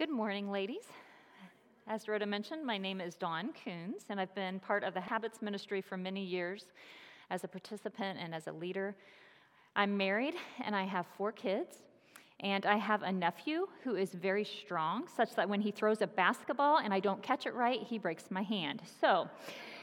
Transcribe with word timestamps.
Good 0.00 0.08
morning, 0.08 0.50
ladies. 0.50 0.84
As 1.86 2.08
Rhoda 2.08 2.24
mentioned, 2.24 2.64
my 2.64 2.78
name 2.78 3.02
is 3.02 3.16
Dawn 3.16 3.50
Kouns, 3.52 4.06
and 4.08 4.18
I've 4.18 4.34
been 4.34 4.58
part 4.58 4.82
of 4.82 4.94
the 4.94 5.00
Habits 5.02 5.42
Ministry 5.42 5.82
for 5.82 5.98
many 5.98 6.24
years 6.24 6.64
as 7.28 7.44
a 7.44 7.48
participant 7.48 8.18
and 8.18 8.34
as 8.34 8.46
a 8.46 8.52
leader. 8.52 8.96
I'm 9.76 9.94
married 9.98 10.32
and 10.64 10.74
I 10.74 10.84
have 10.84 11.04
four 11.18 11.32
kids, 11.32 11.82
and 12.40 12.64
I 12.64 12.78
have 12.78 13.02
a 13.02 13.12
nephew 13.12 13.66
who 13.84 13.96
is 13.96 14.14
very 14.14 14.42
strong, 14.42 15.04
such 15.14 15.34
that 15.34 15.46
when 15.46 15.60
he 15.60 15.70
throws 15.70 16.00
a 16.00 16.06
basketball 16.06 16.78
and 16.78 16.94
I 16.94 17.00
don't 17.00 17.22
catch 17.22 17.44
it 17.44 17.52
right, 17.52 17.82
he 17.82 17.98
breaks 17.98 18.30
my 18.30 18.42
hand. 18.42 18.80
So, 19.02 19.28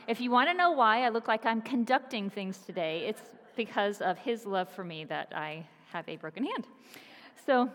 if 0.07 0.20
you 0.20 0.31
want 0.31 0.49
to 0.49 0.55
know 0.55 0.71
why 0.71 1.04
I 1.04 1.09
look 1.09 1.27
like 1.27 1.45
I'm 1.45 1.61
conducting 1.61 2.31
things 2.31 2.57
today, 2.65 3.05
it's 3.07 3.21
because 3.55 4.02
of 4.02 4.18
his 4.18 4.47
love 4.47 4.68
for 4.68 4.84
me 4.84 5.05
that 5.05 5.31
I 5.36 5.68
have 5.93 6.09
a 6.09 6.15
broken 6.15 6.43
hand. 6.43 6.65
So, 7.45 7.70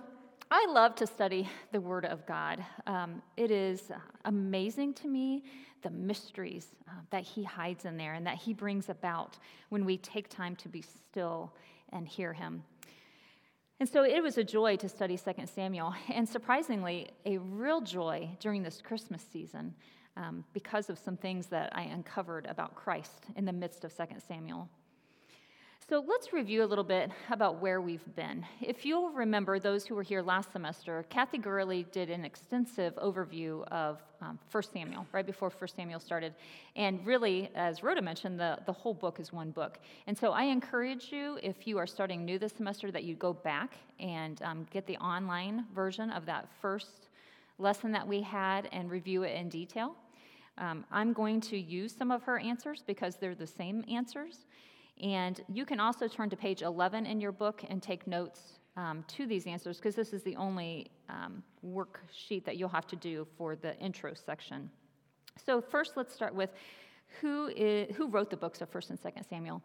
I 0.55 0.67
love 0.69 0.97
to 0.97 1.07
study 1.07 1.49
the 1.71 1.81
Word 1.81 2.05
of 2.05 2.27
God. 2.27 2.63
Um, 2.87 3.23
it 3.39 3.51
is 3.51 3.91
amazing 4.27 4.93
to 4.95 5.09
me 5.09 5.45
the 5.81 5.89
mysteries 5.89 6.67
uh, 6.87 6.91
that 7.09 7.23
He 7.23 7.43
hides 7.43 7.87
in 7.87 7.97
there 7.97 8.13
and 8.13 8.27
that 8.27 8.37
He 8.37 8.53
brings 8.53 8.91
about 8.91 9.39
when 9.71 9.87
we 9.87 9.97
take 9.97 10.29
time 10.29 10.55
to 10.57 10.69
be 10.69 10.83
still 10.83 11.55
and 11.91 12.07
hear 12.07 12.35
Him. 12.35 12.65
And 13.81 13.89
so 13.89 14.05
it 14.05 14.23
was 14.23 14.37
a 14.37 14.45
joy 14.45 14.77
to 14.77 14.91
study 14.91 15.17
2 15.17 15.47
Samuel, 15.47 15.95
and 16.13 16.29
surprisingly, 16.29 17.09
a 17.25 17.39
real 17.39 17.81
joy 17.81 18.29
during 18.39 18.63
this 18.63 18.83
Christmas 18.83 19.25
season 19.33 19.73
um, 20.19 20.45
because 20.53 20.91
of 20.91 20.99
some 20.99 21.17
things 21.17 21.47
that 21.47 21.75
I 21.75 21.85
uncovered 21.85 22.45
about 22.45 22.75
Christ 22.75 23.25
in 23.37 23.47
the 23.47 23.55
midst 23.55 23.85
of 23.85 23.97
2 23.97 24.05
Samuel. 24.29 24.69
So 25.93 26.03
let's 26.09 26.33
review 26.33 26.65
a 26.65 26.69
little 26.73 26.85
bit 26.85 27.11
about 27.31 27.61
where 27.61 27.83
we've 27.83 28.17
been. 28.17 28.47
If 28.63 28.87
you'll 28.87 29.11
remember, 29.11 29.59
those 29.59 29.85
who 29.85 29.95
were 29.95 30.03
here 30.03 30.23
last 30.23 30.51
semester, 30.51 31.05
Kathy 31.11 31.37
Gurley 31.37 31.85
did 31.93 32.09
an 32.09 32.25
extensive 32.25 32.95
overview 32.95 33.69
of 33.69 34.01
um, 34.23 34.39
1 34.51 34.63
Samuel, 34.73 35.07
right 35.13 35.27
before 35.27 35.51
1 35.51 35.69
Samuel 35.69 36.01
started. 36.01 36.35
And 36.77 37.05
really, 37.05 37.51
as 37.55 37.83
Rhoda 37.83 38.01
mentioned, 38.01 38.41
the, 38.41 38.59
the 38.65 38.73
whole 38.73 38.95
book 38.95 39.21
is 39.21 39.35
one 39.35 39.51
book. 39.51 39.81
And 40.07 40.17
so 40.17 40.33
I 40.33 40.45
encourage 40.45 41.13
you, 41.13 41.39
if 41.43 41.67
you 41.67 41.77
are 41.77 41.87
starting 41.87 42.25
new 42.25 42.39
this 42.39 42.55
semester, 42.55 42.91
that 42.91 43.05
you 43.05 43.15
go 43.15 43.35
back 43.35 43.75
and 44.01 44.41
um, 44.41 44.67
get 44.71 44.87
the 44.87 44.97
online 44.97 45.67
version 45.75 46.11
of 46.11 46.25
that 46.25 46.49
first 46.63 47.11
lesson 47.59 47.93
that 47.93 48.09
we 48.09 48.23
had 48.23 48.67
and 48.73 48.91
review 48.91 49.25
it 49.25 49.37
in 49.37 49.51
detail. 49.51 49.95
Um, 50.57 50.87
I'm 50.91 51.13
going 51.13 51.43
to 51.43 51.59
use 51.59 51.95
some 51.95 52.11
of 52.11 52.23
her 52.23 52.39
answers 52.39 52.83
because 52.87 53.17
they're 53.17 53.35
the 53.35 53.47
same 53.47 53.85
answers. 53.91 54.47
And 55.01 55.41
you 55.49 55.65
can 55.65 55.81
also 55.81 56.09
turn 56.09 56.31
to 56.31 56.37
page 56.37 56.63
11 56.63 57.07
in 57.07 57.21
your 57.21 57.33
book 57.33 57.65
and 57.69 57.83
take 57.83 58.07
notes 58.07 58.61
um, 58.77 59.05
to 59.09 59.27
these 59.27 59.47
answers 59.47 59.79
because 59.79 59.95
this 59.95 60.13
is 60.13 60.23
the 60.23 60.37
only 60.37 60.91
um, 61.09 61.43
worksheet 61.65 62.45
that 62.45 62.57
you'll 62.57 62.69
have 62.69 62.87
to 62.89 62.97
do 62.97 63.27
for 63.37 63.57
the 63.57 63.77
intro 63.79 64.15
section. 64.15 64.71
So, 65.45 65.61
first, 65.61 65.97
let's 65.97 66.15
start 66.15 66.35
with 66.35 66.51
who, 67.21 67.49
is, 67.49 67.95
who 67.97 68.09
wrote 68.09 68.31
the 68.31 68.37
books 68.37 68.61
of 68.61 68.71
1st 68.71 68.91
and 68.91 69.01
2nd 69.01 69.29
Samuel. 69.29 69.63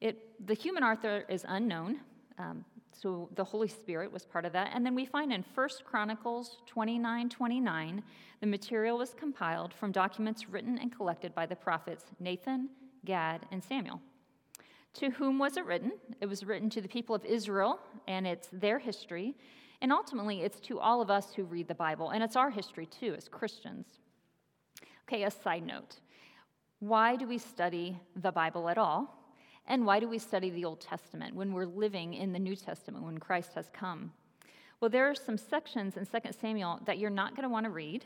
It, 0.00 0.46
the 0.46 0.54
human 0.54 0.84
author 0.84 1.24
is 1.28 1.44
unknown, 1.48 2.00
um, 2.38 2.64
so 2.92 3.28
the 3.34 3.44
Holy 3.44 3.68
Spirit 3.68 4.12
was 4.12 4.24
part 4.24 4.44
of 4.44 4.52
that. 4.52 4.70
And 4.74 4.84
then 4.84 4.94
we 4.94 5.04
find 5.04 5.32
in 5.32 5.44
1st 5.56 5.84
Chronicles 5.84 6.58
29 6.66 7.28
29, 7.28 8.02
the 8.40 8.46
material 8.46 8.98
was 8.98 9.14
compiled 9.14 9.74
from 9.74 9.92
documents 9.92 10.48
written 10.48 10.78
and 10.78 10.94
collected 10.94 11.34
by 11.34 11.46
the 11.46 11.56
prophets 11.56 12.04
Nathan, 12.20 12.68
Gad, 13.04 13.46
and 13.50 13.62
Samuel. 13.62 14.00
To 14.94 15.10
whom 15.10 15.38
was 15.38 15.56
it 15.56 15.64
written? 15.64 15.92
It 16.20 16.26
was 16.26 16.44
written 16.44 16.70
to 16.70 16.80
the 16.80 16.88
people 16.88 17.14
of 17.14 17.24
Israel, 17.24 17.80
and 18.06 18.26
it's 18.26 18.48
their 18.52 18.78
history. 18.78 19.36
And 19.80 19.92
ultimately, 19.92 20.42
it's 20.42 20.58
to 20.60 20.80
all 20.80 21.00
of 21.00 21.10
us 21.10 21.32
who 21.34 21.44
read 21.44 21.68
the 21.68 21.74
Bible, 21.74 22.10
and 22.10 22.22
it's 22.22 22.36
our 22.36 22.50
history 22.50 22.86
too 22.86 23.14
as 23.16 23.28
Christians. 23.28 23.86
Okay, 25.08 25.22
a 25.22 25.30
side 25.30 25.64
note. 25.64 26.00
Why 26.80 27.16
do 27.16 27.26
we 27.26 27.38
study 27.38 27.98
the 28.16 28.32
Bible 28.32 28.68
at 28.68 28.78
all? 28.78 29.14
And 29.66 29.84
why 29.84 30.00
do 30.00 30.08
we 30.08 30.18
study 30.18 30.50
the 30.50 30.64
Old 30.64 30.80
Testament 30.80 31.34
when 31.34 31.52
we're 31.52 31.66
living 31.66 32.14
in 32.14 32.32
the 32.32 32.38
New 32.38 32.56
Testament, 32.56 33.04
when 33.04 33.18
Christ 33.18 33.52
has 33.54 33.70
come? 33.72 34.12
Well, 34.80 34.88
there 34.88 35.08
are 35.10 35.14
some 35.14 35.36
sections 35.36 35.96
in 35.96 36.06
2 36.06 36.30
Samuel 36.40 36.80
that 36.86 36.98
you're 36.98 37.10
not 37.10 37.36
going 37.36 37.42
to 37.42 37.48
want 37.48 37.64
to 37.64 37.70
read. 37.70 38.04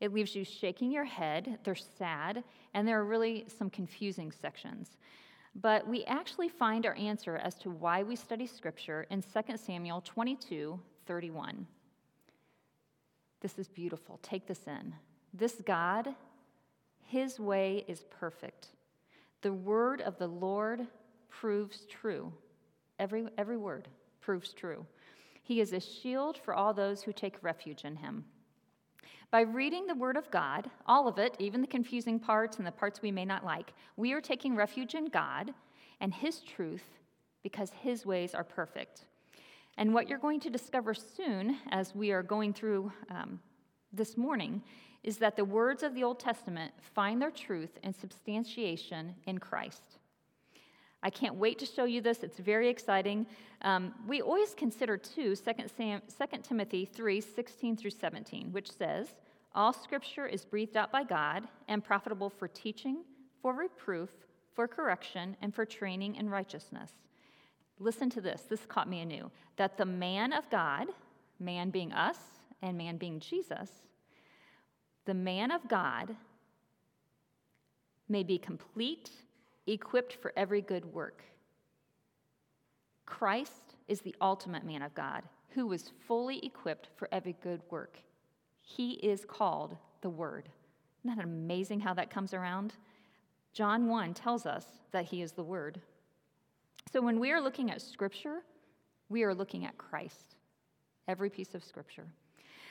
It 0.00 0.12
leaves 0.12 0.34
you 0.34 0.44
shaking 0.44 0.90
your 0.90 1.04
head, 1.04 1.58
they're 1.64 1.74
sad, 1.74 2.42
and 2.74 2.86
there 2.86 2.98
are 2.98 3.04
really 3.04 3.44
some 3.58 3.70
confusing 3.70 4.32
sections. 4.32 4.96
But 5.54 5.86
we 5.86 6.04
actually 6.04 6.48
find 6.48 6.86
our 6.86 6.94
answer 6.94 7.36
as 7.36 7.56
to 7.56 7.70
why 7.70 8.02
we 8.02 8.16
study 8.16 8.46
Scripture 8.46 9.06
in 9.10 9.22
2 9.22 9.56
Samuel 9.56 10.00
22 10.02 10.78
31. 11.06 11.66
This 13.40 13.58
is 13.58 13.68
beautiful. 13.68 14.20
Take 14.22 14.46
this 14.46 14.60
in. 14.66 14.94
This 15.34 15.60
God, 15.64 16.14
His 17.04 17.40
way 17.40 17.84
is 17.88 18.04
perfect. 18.10 18.68
The 19.42 19.52
word 19.52 20.02
of 20.02 20.18
the 20.18 20.28
Lord 20.28 20.86
proves 21.28 21.86
true. 21.86 22.32
Every, 22.98 23.26
every 23.38 23.56
word 23.56 23.88
proves 24.20 24.52
true. 24.52 24.84
He 25.42 25.60
is 25.60 25.72
a 25.72 25.80
shield 25.80 26.36
for 26.36 26.54
all 26.54 26.74
those 26.74 27.02
who 27.02 27.12
take 27.12 27.42
refuge 27.42 27.84
in 27.84 27.96
Him. 27.96 28.24
By 29.30 29.42
reading 29.42 29.86
the 29.86 29.94
Word 29.94 30.16
of 30.16 30.28
God, 30.32 30.68
all 30.86 31.06
of 31.06 31.18
it, 31.18 31.36
even 31.38 31.60
the 31.60 31.66
confusing 31.68 32.18
parts 32.18 32.58
and 32.58 32.66
the 32.66 32.72
parts 32.72 33.00
we 33.00 33.12
may 33.12 33.24
not 33.24 33.44
like, 33.44 33.72
we 33.96 34.12
are 34.12 34.20
taking 34.20 34.56
refuge 34.56 34.96
in 34.96 35.06
God 35.06 35.54
and 36.00 36.12
His 36.12 36.40
truth 36.40 36.84
because 37.44 37.70
His 37.70 38.04
ways 38.04 38.34
are 38.34 38.42
perfect. 38.42 39.04
And 39.78 39.94
what 39.94 40.08
you're 40.08 40.18
going 40.18 40.40
to 40.40 40.50
discover 40.50 40.94
soon 40.94 41.58
as 41.70 41.94
we 41.94 42.10
are 42.10 42.24
going 42.24 42.52
through 42.52 42.90
um, 43.08 43.38
this 43.92 44.16
morning 44.16 44.62
is 45.04 45.18
that 45.18 45.36
the 45.36 45.44
words 45.44 45.84
of 45.84 45.94
the 45.94 46.02
Old 46.02 46.18
Testament 46.18 46.72
find 46.80 47.22
their 47.22 47.30
truth 47.30 47.78
and 47.84 47.94
substantiation 47.94 49.14
in 49.26 49.38
Christ. 49.38 49.99
I 51.02 51.10
can't 51.10 51.36
wait 51.36 51.58
to 51.60 51.66
show 51.66 51.84
you 51.84 52.00
this. 52.00 52.22
It's 52.22 52.38
very 52.38 52.68
exciting. 52.68 53.26
Um, 53.62 53.94
we 54.06 54.20
always 54.20 54.54
consider, 54.54 54.96
too, 54.98 55.34
2, 55.34 55.36
Sam, 55.36 56.02
2 56.08 56.38
Timothy 56.42 56.84
3 56.84 57.20
16 57.20 57.76
through 57.76 57.90
17, 57.90 58.52
which 58.52 58.70
says, 58.70 59.08
All 59.54 59.72
scripture 59.72 60.26
is 60.26 60.44
breathed 60.44 60.76
out 60.76 60.92
by 60.92 61.04
God 61.04 61.48
and 61.68 61.82
profitable 61.82 62.28
for 62.28 62.48
teaching, 62.48 63.04
for 63.40 63.54
reproof, 63.54 64.10
for 64.52 64.68
correction, 64.68 65.36
and 65.40 65.54
for 65.54 65.64
training 65.64 66.16
in 66.16 66.28
righteousness. 66.28 66.92
Listen 67.78 68.10
to 68.10 68.20
this. 68.20 68.42
This 68.42 68.66
caught 68.66 68.88
me 68.88 69.00
anew. 69.00 69.30
That 69.56 69.78
the 69.78 69.86
man 69.86 70.34
of 70.34 70.48
God, 70.50 70.88
man 71.38 71.70
being 71.70 71.92
us 71.92 72.18
and 72.60 72.76
man 72.76 72.98
being 72.98 73.20
Jesus, 73.20 73.70
the 75.06 75.14
man 75.14 75.50
of 75.50 75.66
God 75.66 76.14
may 78.06 78.22
be 78.22 78.36
complete 78.36 79.10
equipped 79.66 80.14
for 80.14 80.32
every 80.36 80.60
good 80.60 80.84
work. 80.86 81.24
Christ 83.06 83.74
is 83.88 84.00
the 84.00 84.14
ultimate 84.20 84.64
man 84.64 84.82
of 84.82 84.94
God 84.94 85.24
who 85.50 85.66
was 85.66 85.90
fully 86.06 86.44
equipped 86.44 86.88
for 86.96 87.08
every 87.10 87.36
good 87.42 87.60
work. 87.70 87.98
He 88.60 88.92
is 88.92 89.24
called 89.24 89.76
the 90.00 90.10
Word. 90.10 90.48
Isn't 91.04 91.16
that 91.16 91.24
amazing 91.24 91.80
how 91.80 91.94
that 91.94 92.10
comes 92.10 92.34
around? 92.34 92.74
John 93.52 93.88
1 93.88 94.14
tells 94.14 94.46
us 94.46 94.64
that 94.92 95.06
He 95.06 95.22
is 95.22 95.32
the 95.32 95.42
Word. 95.42 95.80
So 96.92 97.00
when 97.00 97.18
we 97.18 97.32
are 97.32 97.40
looking 97.40 97.70
at 97.70 97.82
Scripture, 97.82 98.42
we 99.08 99.24
are 99.24 99.34
looking 99.34 99.64
at 99.64 99.76
Christ, 99.76 100.36
every 101.08 101.30
piece 101.30 101.54
of 101.54 101.64
Scripture. 101.64 102.06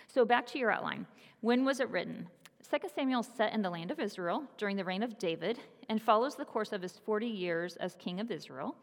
So 0.07 0.25
back 0.25 0.47
to 0.47 0.59
your 0.59 0.71
outline. 0.71 1.05
When 1.41 1.65
was 1.65 1.79
it 1.79 1.89
written? 1.89 2.27
2 2.69 2.77
Samuel 2.93 3.21
is 3.21 3.29
set 3.35 3.53
in 3.53 3.63
the 3.63 3.69
land 3.69 3.89
of 3.89 3.99
Israel 3.99 4.43
during 4.57 4.77
the 4.77 4.83
reign 4.83 5.01
of 5.01 5.17
David 5.17 5.57
and 5.89 5.99
follows 5.99 6.35
the 6.35 6.45
course 6.45 6.71
of 6.71 6.83
his 6.83 6.99
40 6.99 7.25
years 7.25 7.75
as 7.77 7.95
king 7.95 8.19
of 8.19 8.29
Israel 8.29 8.75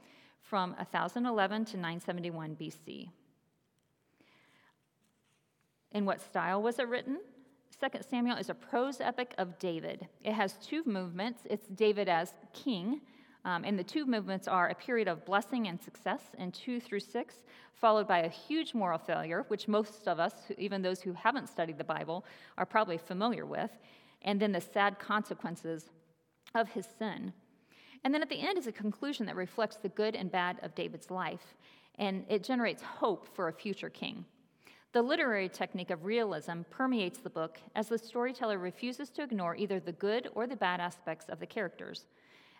from 0.42 0.72
1011 0.72 1.64
to 1.66 1.76
971 1.76 2.56
BC. 2.56 3.08
In 5.92 6.04
what 6.04 6.20
style 6.20 6.62
was 6.62 6.80
it 6.80 6.88
written? 6.88 7.18
2 7.80 8.00
Samuel 8.10 8.36
is 8.38 8.50
a 8.50 8.54
prose 8.54 9.00
epic 9.00 9.34
of 9.38 9.56
David. 9.58 10.08
It 10.24 10.32
has 10.32 10.54
two 10.54 10.82
movements. 10.84 11.42
It's 11.48 11.68
David 11.68 12.08
as 12.08 12.32
king, 12.52 13.02
um, 13.46 13.62
and 13.64 13.78
the 13.78 13.84
two 13.84 14.04
movements 14.06 14.48
are 14.48 14.68
a 14.68 14.74
period 14.74 15.06
of 15.06 15.24
blessing 15.24 15.68
and 15.68 15.80
success 15.80 16.20
in 16.36 16.50
2 16.50 16.80
through 16.80 16.98
6, 16.98 17.44
followed 17.74 18.08
by 18.08 18.18
a 18.18 18.28
huge 18.28 18.74
moral 18.74 18.98
failure, 18.98 19.44
which 19.46 19.68
most 19.68 20.08
of 20.08 20.18
us, 20.18 20.34
even 20.58 20.82
those 20.82 21.00
who 21.00 21.12
haven't 21.12 21.48
studied 21.48 21.78
the 21.78 21.84
Bible, 21.84 22.24
are 22.58 22.66
probably 22.66 22.98
familiar 22.98 23.46
with, 23.46 23.70
and 24.22 24.40
then 24.40 24.50
the 24.50 24.60
sad 24.60 24.98
consequences 24.98 25.90
of 26.56 26.68
his 26.70 26.88
sin. 26.98 27.32
And 28.02 28.12
then 28.12 28.20
at 28.20 28.28
the 28.28 28.40
end 28.40 28.58
is 28.58 28.66
a 28.66 28.72
conclusion 28.72 29.26
that 29.26 29.36
reflects 29.36 29.76
the 29.76 29.90
good 29.90 30.16
and 30.16 30.30
bad 30.30 30.58
of 30.62 30.74
David's 30.74 31.08
life, 31.08 31.54
and 32.00 32.24
it 32.28 32.42
generates 32.42 32.82
hope 32.82 33.28
for 33.32 33.46
a 33.46 33.52
future 33.52 33.90
king. 33.90 34.24
The 34.90 35.02
literary 35.02 35.48
technique 35.48 35.90
of 35.90 36.04
realism 36.04 36.62
permeates 36.68 37.20
the 37.20 37.30
book 37.30 37.60
as 37.76 37.86
the 37.86 37.98
storyteller 37.98 38.58
refuses 38.58 39.08
to 39.10 39.22
ignore 39.22 39.54
either 39.54 39.78
the 39.78 39.92
good 39.92 40.30
or 40.34 40.48
the 40.48 40.56
bad 40.56 40.80
aspects 40.80 41.28
of 41.28 41.38
the 41.38 41.46
characters. 41.46 42.06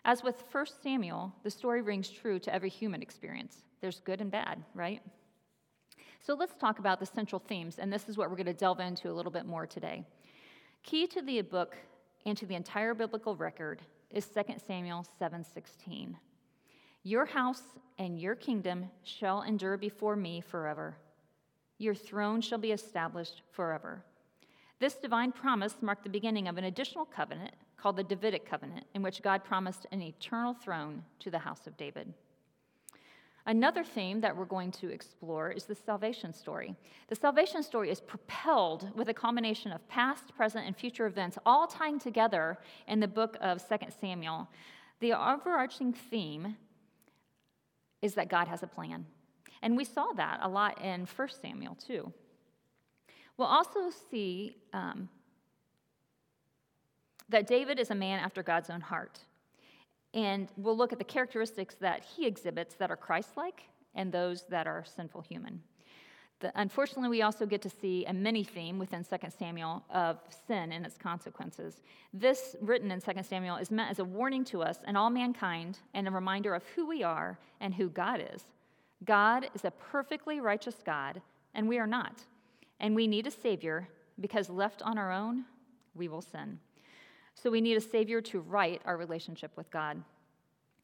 As 0.07 0.23
with 0.23 0.41
1 0.53 0.65
Samuel, 0.81 1.33
the 1.43 1.51
story 1.51 1.81
rings 1.81 2.09
true 2.09 2.39
to 2.39 2.55
every 2.55 2.69
human 2.69 3.01
experience. 3.01 3.65
There's 3.81 3.99
good 3.99 4.21
and 4.21 4.31
bad, 4.31 4.63
right? 4.73 5.01
So 6.21 6.33
let's 6.33 6.55
talk 6.55 6.79
about 6.79 7.01
the 7.01 7.05
central 7.05 7.39
themes, 7.45 7.77
and 7.77 7.91
this 7.91 8.07
is 8.07 8.15
what 8.15 8.29
we're 8.29 8.37
going 8.37 8.45
to 8.45 8.53
delve 8.53 8.79
into 8.79 9.11
a 9.11 9.13
little 9.13 9.33
bit 9.33 9.45
more 9.45 9.67
today. 9.67 10.05
Key 10.81 11.07
to 11.07 11.21
the 11.21 11.41
book 11.41 11.75
and 12.25 12.37
to 12.37 12.45
the 12.45 12.55
entire 12.55 12.93
biblical 12.93 13.35
record 13.35 13.81
is 14.09 14.25
2 14.25 14.61
Samuel 14.65 15.05
7:16. 15.19 16.15
Your 17.03 17.25
house 17.25 17.63
and 17.97 18.17
your 18.17 18.35
kingdom 18.35 18.89
shall 19.03 19.41
endure 19.41 19.75
before 19.75 20.15
me 20.15 20.39
forever. 20.39 20.95
Your 21.79 21.93
throne 21.93 22.39
shall 22.39 22.59
be 22.59 22.71
established 22.71 23.41
forever. 23.51 24.05
This 24.79 24.95
divine 24.95 25.33
promise 25.33 25.81
marked 25.81 26.03
the 26.03 26.09
beginning 26.09 26.47
of 26.47 26.57
an 26.57 26.63
additional 26.63 27.03
covenant 27.03 27.55
called 27.77 27.95
the 27.95 28.03
Davidic 28.03 28.49
covenant, 28.49 28.85
in 28.93 29.01
which 29.01 29.21
God 29.21 29.43
promised 29.43 29.85
an 29.91 30.01
eternal 30.01 30.53
throne 30.53 31.03
to 31.19 31.29
the 31.29 31.39
house 31.39 31.67
of 31.67 31.77
David. 31.77 32.13
Another 33.45 33.83
theme 33.83 34.19
that 34.19 34.35
we're 34.35 34.43
going 34.43 34.71
to 34.73 34.89
explore 34.89 35.51
is 35.51 35.63
the 35.63 35.75
salvation 35.75 36.33
story. 36.33 36.75
The 37.07 37.15
salvation 37.15 37.63
story 37.63 37.89
is 37.89 38.01
propelled 38.01 38.91
with 38.93 39.07
a 39.07 39.13
combination 39.13 39.71
of 39.71 39.87
past, 39.87 40.35
present, 40.35 40.67
and 40.67 40.75
future 40.75 41.05
events, 41.05 41.37
all 41.45 41.65
tying 41.65 41.97
together 41.97 42.57
in 42.89 42.99
the 42.99 43.07
book 43.07 43.37
of 43.39 43.65
2 43.65 43.77
Samuel. 44.01 44.49
The 44.99 45.13
overarching 45.13 45.93
theme 45.93 46.57
is 48.01 48.15
that 48.15 48.27
God 48.27 48.49
has 48.49 48.63
a 48.63 48.67
plan. 48.67 49.05
And 49.61 49.77
we 49.77 49.85
saw 49.85 50.07
that 50.17 50.39
a 50.41 50.49
lot 50.49 50.83
in 50.83 51.05
1 51.05 51.29
Samuel, 51.41 51.75
too. 51.75 52.11
We'll 53.37 53.47
also 53.47 53.91
see 54.11 54.57
um, 54.73 55.07
that 57.29 57.47
David 57.47 57.79
is 57.79 57.91
a 57.91 57.95
man 57.95 58.19
after 58.19 58.43
God's 58.43 58.69
own 58.69 58.81
heart. 58.81 59.19
And 60.13 60.49
we'll 60.57 60.77
look 60.77 60.93
at 60.93 60.99
the 60.99 61.05
characteristics 61.05 61.75
that 61.81 62.03
he 62.03 62.25
exhibits 62.25 62.75
that 62.75 62.89
are 62.89 62.95
Christ 62.95 63.37
like 63.37 63.63
and 63.95 64.11
those 64.11 64.43
that 64.49 64.67
are 64.67 64.83
sinful 64.85 65.21
human. 65.21 65.61
The, 66.39 66.51
unfortunately, 66.55 67.09
we 67.09 67.23
also 67.23 67.47
get 67.47 67.63
to 67.63 67.69
see 67.69 68.05
a 68.05 68.13
mini 68.13 68.43
theme 68.43 68.77
within 68.77 69.03
2 69.03 69.15
Samuel 69.37 69.83
of 69.89 70.19
sin 70.47 70.71
and 70.71 70.85
its 70.85 70.95
consequences. 70.95 71.81
This, 72.13 72.55
written 72.61 72.91
in 72.91 73.01
2 73.01 73.11
Samuel, 73.23 73.55
is 73.57 73.71
meant 73.71 73.89
as 73.89 73.99
a 73.99 74.05
warning 74.05 74.45
to 74.45 74.61
us 74.61 74.77
and 74.85 74.95
all 74.95 75.09
mankind 75.09 75.79
and 75.95 76.07
a 76.07 76.11
reminder 76.11 76.53
of 76.53 76.63
who 76.75 76.87
we 76.87 77.01
are 77.01 77.39
and 77.59 77.73
who 77.73 77.89
God 77.89 78.23
is. 78.33 78.43
God 79.03 79.49
is 79.55 79.65
a 79.65 79.71
perfectly 79.71 80.39
righteous 80.39 80.75
God, 80.85 81.21
and 81.55 81.67
we 81.67 81.79
are 81.79 81.87
not. 81.87 82.21
And 82.79 82.95
we 82.95 83.07
need 83.07 83.25
a 83.25 83.31
Savior 83.31 83.87
because 84.19 84.49
left 84.49 84.83
on 84.83 84.97
our 84.97 85.11
own, 85.11 85.45
we 85.95 86.07
will 86.07 86.21
sin. 86.21 86.59
So 87.41 87.51
we 87.51 87.61
need 87.61 87.77
a 87.77 87.81
Savior 87.81 88.19
to 88.21 88.39
right 88.39 88.81
our 88.83 88.97
relationship 88.97 89.51
with 89.55 89.69
God. 89.69 90.01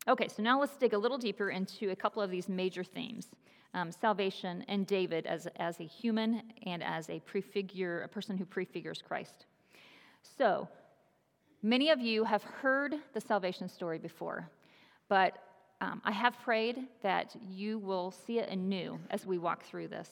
Okay, 0.08 0.28
so 0.28 0.44
now 0.44 0.60
let's 0.60 0.76
dig 0.76 0.94
a 0.94 0.98
little 0.98 1.18
deeper 1.18 1.50
into 1.50 1.90
a 1.90 1.96
couple 1.96 2.22
of 2.22 2.30
these 2.30 2.48
major 2.48 2.84
themes 2.84 3.30
um, 3.74 3.92
salvation 3.92 4.64
and 4.68 4.86
David 4.86 5.26
as, 5.26 5.48
as 5.56 5.80
a 5.80 5.84
human 5.84 6.44
and 6.68 6.84
as 6.84 7.10
a 7.10 7.20
prefigure, 7.22 8.02
a 8.02 8.08
person 8.08 8.38
who 8.38 8.46
prefigures 8.46 9.02
Christ. 9.02 9.48
So, 10.38 10.68
many 11.64 11.90
of 11.90 12.00
you 12.00 12.24
have 12.24 12.44
heard 12.44 12.96
the 13.14 13.22
salvation 13.22 13.68
story 13.68 13.98
before, 13.98 14.48
but 15.10 15.40
um, 15.82 16.04
I 16.06 16.12
have 16.12 16.40
prayed 16.44 16.84
that 17.02 17.36
you 17.50 17.80
will 17.80 18.12
see 18.12 18.38
it 18.38 18.50
anew 18.50 19.00
as 19.10 19.26
we 19.26 19.40
walk 19.40 19.64
through 19.64 19.88
this. 19.88 20.10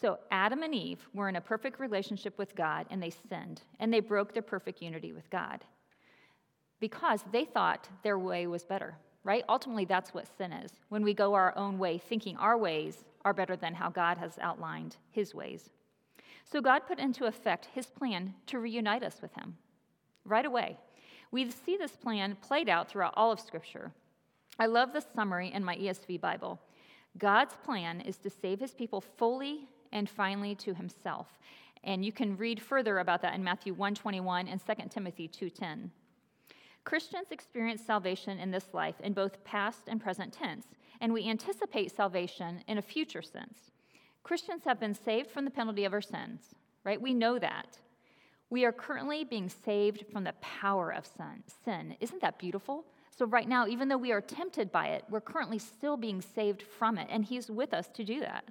So, 0.00 0.18
Adam 0.30 0.62
and 0.62 0.74
Eve 0.74 1.06
were 1.14 1.28
in 1.28 1.36
a 1.36 1.40
perfect 1.40 1.78
relationship 1.78 2.36
with 2.38 2.56
God 2.56 2.86
and 2.90 3.02
they 3.02 3.10
sinned, 3.10 3.62
and 3.78 3.92
they 3.92 4.00
broke 4.00 4.32
their 4.32 4.42
perfect 4.42 4.82
unity 4.82 5.12
with 5.12 5.28
God 5.30 5.64
because 6.80 7.22
they 7.30 7.44
thought 7.44 7.88
their 8.02 8.18
way 8.18 8.48
was 8.48 8.64
better, 8.64 8.96
right? 9.22 9.44
Ultimately, 9.48 9.84
that's 9.84 10.12
what 10.12 10.26
sin 10.36 10.52
is 10.52 10.72
when 10.88 11.04
we 11.04 11.14
go 11.14 11.34
our 11.34 11.56
own 11.56 11.78
way, 11.78 11.98
thinking 11.98 12.36
our 12.38 12.58
ways 12.58 13.04
are 13.24 13.32
better 13.32 13.54
than 13.54 13.74
how 13.74 13.88
God 13.88 14.18
has 14.18 14.38
outlined 14.40 14.96
his 15.10 15.34
ways. 15.34 15.70
So, 16.44 16.60
God 16.60 16.80
put 16.88 16.98
into 16.98 17.26
effect 17.26 17.68
his 17.72 17.86
plan 17.86 18.34
to 18.46 18.58
reunite 18.58 19.04
us 19.04 19.22
with 19.22 19.32
him 19.34 19.56
right 20.24 20.44
away. 20.44 20.78
We 21.30 21.50
see 21.50 21.76
this 21.76 21.96
plan 21.96 22.36
played 22.42 22.68
out 22.68 22.88
throughout 22.88 23.14
all 23.16 23.30
of 23.30 23.40
Scripture. 23.40 23.92
I 24.58 24.66
love 24.66 24.92
the 24.92 25.04
summary 25.14 25.52
in 25.52 25.64
my 25.64 25.76
ESV 25.76 26.20
Bible. 26.20 26.60
God's 27.18 27.54
plan 27.64 28.00
is 28.00 28.16
to 28.18 28.30
save 28.30 28.60
his 28.60 28.72
people 28.72 29.00
fully 29.00 29.68
and 29.92 30.08
finally 30.08 30.54
to 30.56 30.74
himself. 30.74 31.38
And 31.84 32.04
you 32.04 32.12
can 32.12 32.36
read 32.36 32.62
further 32.62 32.98
about 32.98 33.22
that 33.22 33.34
in 33.34 33.44
Matthew 33.44 33.74
1:21 33.74 34.48
and 34.48 34.60
2 34.60 34.90
Timothy 34.90 35.28
2:10. 35.28 35.90
Christians 36.84 37.30
experience 37.30 37.84
salvation 37.84 38.38
in 38.38 38.50
this 38.50 38.74
life 38.74 39.00
in 39.00 39.12
both 39.12 39.44
past 39.44 39.88
and 39.88 40.00
present 40.00 40.32
tense, 40.32 40.66
and 41.00 41.12
we 41.12 41.28
anticipate 41.28 41.92
salvation 41.92 42.62
in 42.66 42.78
a 42.78 42.82
future 42.82 43.22
sense. 43.22 43.70
Christians 44.22 44.64
have 44.64 44.80
been 44.80 44.94
saved 44.94 45.30
from 45.30 45.44
the 45.44 45.50
penalty 45.50 45.84
of 45.84 45.92
our 45.92 46.00
sins, 46.00 46.54
right? 46.84 47.00
We 47.00 47.14
know 47.14 47.38
that. 47.38 47.78
We 48.50 48.64
are 48.64 48.72
currently 48.72 49.24
being 49.24 49.48
saved 49.48 50.04
from 50.12 50.24
the 50.24 50.34
power 50.40 50.92
of 50.92 51.06
sin. 51.64 51.96
Isn't 52.00 52.20
that 52.20 52.38
beautiful? 52.38 52.84
So, 53.10 53.26
right 53.26 53.48
now, 53.48 53.66
even 53.66 53.88
though 53.88 53.98
we 53.98 54.12
are 54.12 54.20
tempted 54.20 54.72
by 54.72 54.88
it, 54.88 55.04
we're 55.08 55.20
currently 55.20 55.58
still 55.58 55.96
being 55.96 56.20
saved 56.20 56.62
from 56.62 56.98
it, 56.98 57.08
and 57.10 57.24
He's 57.24 57.50
with 57.50 57.74
us 57.74 57.88
to 57.88 58.04
do 58.04 58.20
that. 58.20 58.44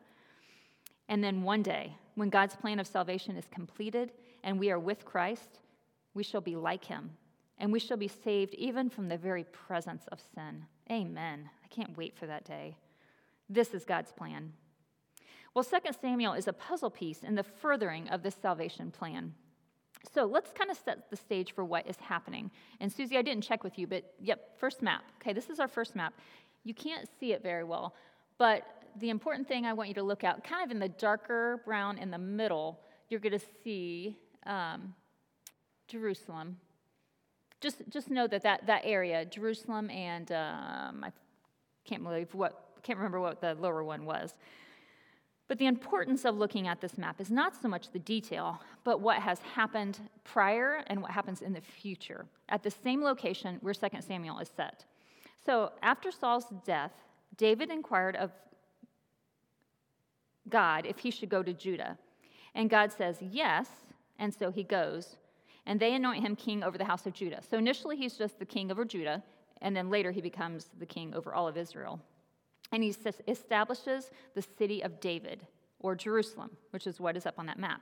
And 1.12 1.22
then 1.22 1.44
one 1.44 1.62
day, 1.62 1.94
when 2.16 2.30
God's 2.30 2.56
plan 2.56 2.80
of 2.80 2.88
salvation 2.88 3.36
is 3.36 3.46
completed 3.52 4.14
and 4.46 4.58
we 4.58 4.72
are 4.72 4.80
with 4.80 5.04
Christ, 5.04 5.60
we 6.14 6.24
shall 6.24 6.40
be 6.40 6.56
like 6.56 6.86
him 6.86 7.12
and 7.58 7.70
we 7.70 7.80
shall 7.80 7.98
be 7.98 8.08
saved 8.08 8.54
even 8.54 8.90
from 8.90 9.10
the 9.10 9.18
very 9.18 9.44
presence 9.44 10.06
of 10.14 10.22
sin. 10.34 10.66
Amen. 10.90 11.50
I 11.66 11.68
can't 11.68 11.98
wait 11.98 12.16
for 12.18 12.28
that 12.28 12.46
day. 12.46 12.78
This 13.50 13.74
is 13.74 13.84
God's 13.84 14.14
plan. 14.14 14.54
Well, 15.54 15.66
2 15.66 15.80
Samuel 16.00 16.32
is 16.32 16.48
a 16.48 16.54
puzzle 16.54 16.90
piece 16.90 17.24
in 17.24 17.36
the 17.36 17.44
furthering 17.44 18.08
of 18.08 18.24
this 18.24 18.38
salvation 18.42 18.90
plan. 18.90 19.34
So 20.14 20.24
let's 20.24 20.52
kind 20.54 20.72
of 20.72 20.78
set 20.78 21.10
the 21.10 21.18
stage 21.18 21.54
for 21.54 21.66
what 21.66 21.86
is 21.90 21.98
happening. 21.98 22.50
And 22.80 22.90
Susie, 22.90 23.18
I 23.18 23.22
didn't 23.22 23.44
check 23.44 23.66
with 23.66 23.78
you, 23.78 23.86
but 23.86 24.14
yep, 24.18 24.58
first 24.58 24.82
map. 24.82 25.04
Okay, 25.22 25.34
this 25.34 25.50
is 25.50 25.60
our 25.60 25.68
first 25.68 25.94
map. 25.94 26.14
You 26.64 26.74
can't 26.74 27.06
see 27.20 27.34
it 27.34 27.44
very 27.44 27.66
well, 27.66 27.96
but 28.38 28.81
the 29.00 29.10
important 29.10 29.48
thing 29.48 29.66
I 29.66 29.74
want 29.74 29.90
you 29.90 29.96
to 29.96 30.04
look 30.04 30.24
at, 30.24 30.44
kind 30.44 30.64
of 30.64 30.72
in 30.72 30.80
the 30.80 30.90
darker 30.90 31.62
brown 31.66 31.98
in 31.98 32.12
the 32.12 32.18
middle, 32.18 32.80
you're 33.10 33.20
going 33.20 33.38
to 33.38 33.46
see 33.64 34.18
um, 34.46 34.94
Jerusalem. 35.88 36.58
Just, 37.60 37.82
just 37.90 38.10
know 38.10 38.28
that, 38.28 38.44
that 38.44 38.66
that 38.66 38.82
area, 38.86 39.26
Jerusalem 39.26 39.90
and 39.90 40.32
um, 40.32 41.04
I 41.04 41.12
can't 41.86 42.04
believe 42.04 42.34
what, 42.34 42.70
can't 42.84 42.98
remember 42.98 43.20
what 43.20 43.42
the 43.42 43.56
lower 43.56 43.84
one 43.84 44.06
was. 44.06 44.34
But 45.48 45.60
the 45.60 45.68
importance 45.68 46.24
of 46.24 46.38
looking 46.38 46.70
at 46.70 46.80
this 46.80 46.98
map 46.98 47.20
is 47.20 47.30
not 47.30 47.62
so 47.62 47.68
much 47.68 47.92
the 47.92 48.00
detail, 48.00 48.62
but 48.86 49.02
what 49.02 49.22
has 49.22 49.40
happened 49.40 50.00
prior 50.24 50.82
and 50.88 51.02
what 51.02 51.12
happens 51.12 51.42
in 51.42 51.52
the 51.52 51.60
future 51.60 52.26
at 52.48 52.64
the 52.64 52.72
same 52.72 53.04
location 53.04 53.58
where 53.60 53.74
2 53.74 53.88
Samuel 54.00 54.40
is 54.40 54.50
set. 54.56 54.86
So 55.46 55.74
after 55.82 56.10
Saul's 56.10 56.46
death, 56.66 56.94
David 57.36 57.70
inquired 57.70 58.16
of 58.16 58.32
God 60.50 60.86
if 60.86 61.00
he 61.00 61.12
should 61.12 61.30
go 61.30 61.44
to 61.44 61.54
Judah. 61.54 61.98
And 62.56 62.70
God 62.70 62.92
says, 62.92 63.18
Yes. 63.22 63.68
And 64.20 64.34
so 64.34 64.52
he 64.52 64.64
goes. 64.64 65.18
And 65.66 65.80
they 65.80 65.94
anoint 65.94 66.24
him 66.24 66.36
king 66.36 66.64
over 66.64 66.78
the 66.78 66.86
house 66.86 67.06
of 67.06 67.14
Judah. 67.14 67.42
So 67.48 67.58
initially, 67.58 67.96
he's 67.96 68.18
just 68.18 68.40
the 68.40 68.46
king 68.46 68.72
over 68.72 68.86
Judah. 68.86 69.24
And 69.62 69.76
then 69.76 69.90
later, 69.90 70.12
he 70.12 70.22
becomes 70.22 70.70
the 70.80 70.86
king 70.86 71.14
over 71.14 71.34
all 71.34 71.48
of 71.48 71.58
Israel. 71.58 72.00
And 72.72 72.84
he 72.84 72.96
establishes 73.28 74.10
the 74.34 74.42
city 74.42 74.82
of 74.82 75.00
David, 75.00 75.46
or 75.80 75.96
Jerusalem, 75.96 76.52
which 76.72 76.88
is 76.88 77.00
what 77.00 77.18
is 77.18 77.26
up 77.26 77.38
on 77.38 77.46
that 77.48 77.60
map. 77.60 77.82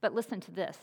But 0.00 0.14
listen 0.14 0.40
to 0.42 0.50
this. 0.50 0.78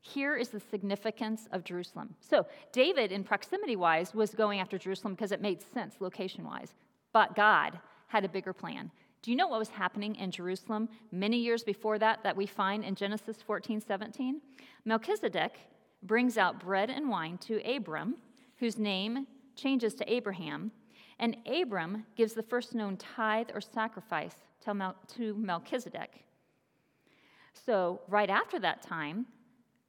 Here 0.00 0.36
is 0.36 0.50
the 0.50 0.60
significance 0.60 1.48
of 1.52 1.64
Jerusalem. 1.64 2.14
So, 2.20 2.46
David, 2.72 3.12
in 3.12 3.24
proximity 3.24 3.76
wise, 3.76 4.14
was 4.14 4.34
going 4.34 4.60
after 4.60 4.78
Jerusalem 4.78 5.14
because 5.14 5.32
it 5.32 5.40
made 5.40 5.62
sense 5.62 5.96
location 6.00 6.44
wise. 6.44 6.74
But 7.12 7.34
God 7.34 7.78
had 8.08 8.24
a 8.24 8.28
bigger 8.28 8.52
plan. 8.52 8.90
Do 9.26 9.32
you 9.32 9.36
know 9.36 9.48
what 9.48 9.58
was 9.58 9.70
happening 9.70 10.14
in 10.14 10.30
Jerusalem 10.30 10.88
many 11.10 11.36
years 11.36 11.64
before 11.64 11.98
that, 11.98 12.22
that 12.22 12.36
we 12.36 12.46
find 12.46 12.84
in 12.84 12.94
Genesis 12.94 13.42
14 13.42 13.80
17? 13.80 14.40
Melchizedek 14.84 15.58
brings 16.04 16.38
out 16.38 16.60
bread 16.60 16.90
and 16.90 17.08
wine 17.08 17.36
to 17.38 17.60
Abram, 17.68 18.18
whose 18.58 18.78
name 18.78 19.26
changes 19.56 19.94
to 19.94 20.08
Abraham, 20.08 20.70
and 21.18 21.36
Abram 21.44 22.06
gives 22.14 22.34
the 22.34 22.42
first 22.44 22.72
known 22.72 22.96
tithe 22.96 23.48
or 23.52 23.60
sacrifice 23.60 24.36
to, 24.60 24.72
Mel- 24.74 24.94
to 25.16 25.34
Melchizedek. 25.34 26.24
So, 27.52 28.02
right 28.06 28.30
after 28.30 28.60
that 28.60 28.80
time, 28.80 29.26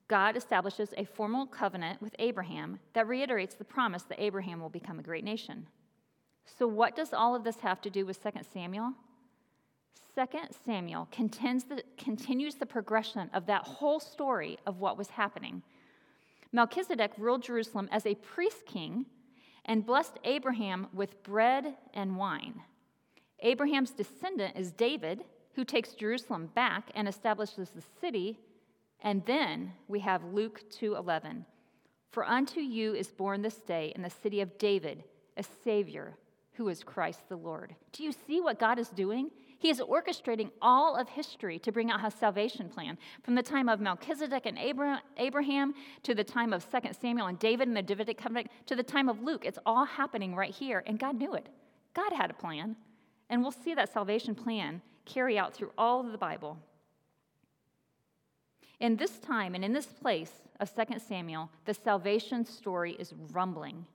God 0.07 0.35
establishes 0.35 0.95
a 0.97 1.05
formal 1.05 1.45
covenant 1.45 2.01
with 2.01 2.15
Abraham 2.17 2.79
that 2.93 3.07
reiterates 3.07 3.53
the 3.53 3.65
promise 3.65 4.01
that 4.01 4.19
Abraham 4.19 4.59
will 4.59 4.69
become 4.69 4.97
a 4.97 5.03
great 5.03 5.23
nation. 5.23 5.67
So, 6.43 6.65
what 6.65 6.95
does 6.95 7.13
all 7.13 7.35
of 7.35 7.43
this 7.43 7.59
have 7.59 7.81
to 7.81 7.91
do 7.91 8.03
with 8.03 8.23
2 8.23 8.31
Samuel? 8.51 8.93
2 10.15 10.25
Samuel 10.65 11.07
the, 11.11 11.83
continues 11.97 12.55
the 12.55 12.65
progression 12.65 13.29
of 13.33 13.45
that 13.45 13.63
whole 13.63 13.99
story 13.99 14.57
of 14.65 14.79
what 14.79 14.97
was 14.97 15.09
happening. 15.09 15.61
Melchizedek 16.51 17.11
ruled 17.17 17.43
Jerusalem 17.43 17.89
as 17.91 18.05
a 18.05 18.15
priest 18.15 18.65
king 18.65 19.05
and 19.65 19.85
blessed 19.85 20.17
Abraham 20.23 20.87
with 20.93 21.21
bread 21.23 21.75
and 21.93 22.17
wine. 22.17 22.61
Abraham's 23.41 23.91
descendant 23.91 24.55
is 24.55 24.71
David, 24.71 25.23
who 25.53 25.63
takes 25.63 25.93
Jerusalem 25.93 26.49
back 26.55 26.89
and 26.95 27.07
establishes 27.07 27.69
the 27.69 27.83
city. 28.01 28.39
And 29.01 29.25
then 29.25 29.73
we 29.87 29.99
have 29.99 30.23
Luke 30.23 30.63
2:11. 30.71 31.45
For 32.09 32.25
unto 32.25 32.59
you 32.61 32.95
is 32.95 33.11
born 33.11 33.41
this 33.41 33.57
day 33.57 33.91
in 33.95 34.01
the 34.01 34.09
city 34.09 34.41
of 34.41 34.57
David 34.57 35.03
a 35.35 35.43
savior 35.43 36.17
who 36.53 36.67
is 36.69 36.83
Christ 36.83 37.29
the 37.29 37.35
Lord. 37.35 37.75
Do 37.91 38.03
you 38.03 38.11
see 38.11 38.41
what 38.41 38.57
God 38.57 38.79
is 38.79 38.89
doing? 38.89 39.29
He 39.59 39.69
is 39.69 39.79
orchestrating 39.79 40.51
all 40.61 40.95
of 40.95 41.09
history 41.09 41.57
to 41.59 41.71
bring 41.71 41.89
out 41.89 42.01
his 42.01 42.13
salvation 42.13 42.69
plan. 42.69 42.97
From 43.23 43.35
the 43.35 43.41
time 43.41 43.67
of 43.67 43.79
Melchizedek 43.79 44.45
and 44.45 44.57
Abraham 45.17 45.73
to 46.03 46.13
the 46.13 46.23
time 46.23 46.53
of 46.53 46.69
2 46.69 46.93
Samuel 46.99 47.27
and 47.27 47.39
David 47.39 47.67
and 47.67 47.75
the 47.75 47.81
Davidic 47.81 48.17
covenant 48.17 48.51
to 48.67 48.75
the 48.75 48.83
time 48.83 49.09
of 49.09 49.23
Luke, 49.23 49.45
it's 49.45 49.57
all 49.65 49.85
happening 49.85 50.35
right 50.35 50.53
here. 50.53 50.83
And 50.85 50.99
God 50.99 51.17
knew 51.17 51.33
it. 51.33 51.47
God 51.95 52.13
had 52.13 52.29
a 52.29 52.35
plan. 52.35 52.75
And 53.29 53.41
we'll 53.41 53.51
see 53.51 53.73
that 53.73 53.91
salvation 53.91 54.35
plan 54.35 54.81
carry 55.05 55.39
out 55.39 55.53
through 55.53 55.71
all 55.77 56.05
of 56.05 56.11
the 56.11 56.17
Bible. 56.17 56.57
In 58.79 58.95
this 58.95 59.17
time 59.17 59.55
and 59.55 59.65
in 59.65 59.73
this 59.73 59.87
place 59.87 60.31
of 60.59 60.71
2 60.73 60.99
Samuel, 60.99 61.49
the 61.65 61.73
salvation 61.73 62.45
story 62.45 62.93
is 62.99 63.13
rumbling. 63.31 63.87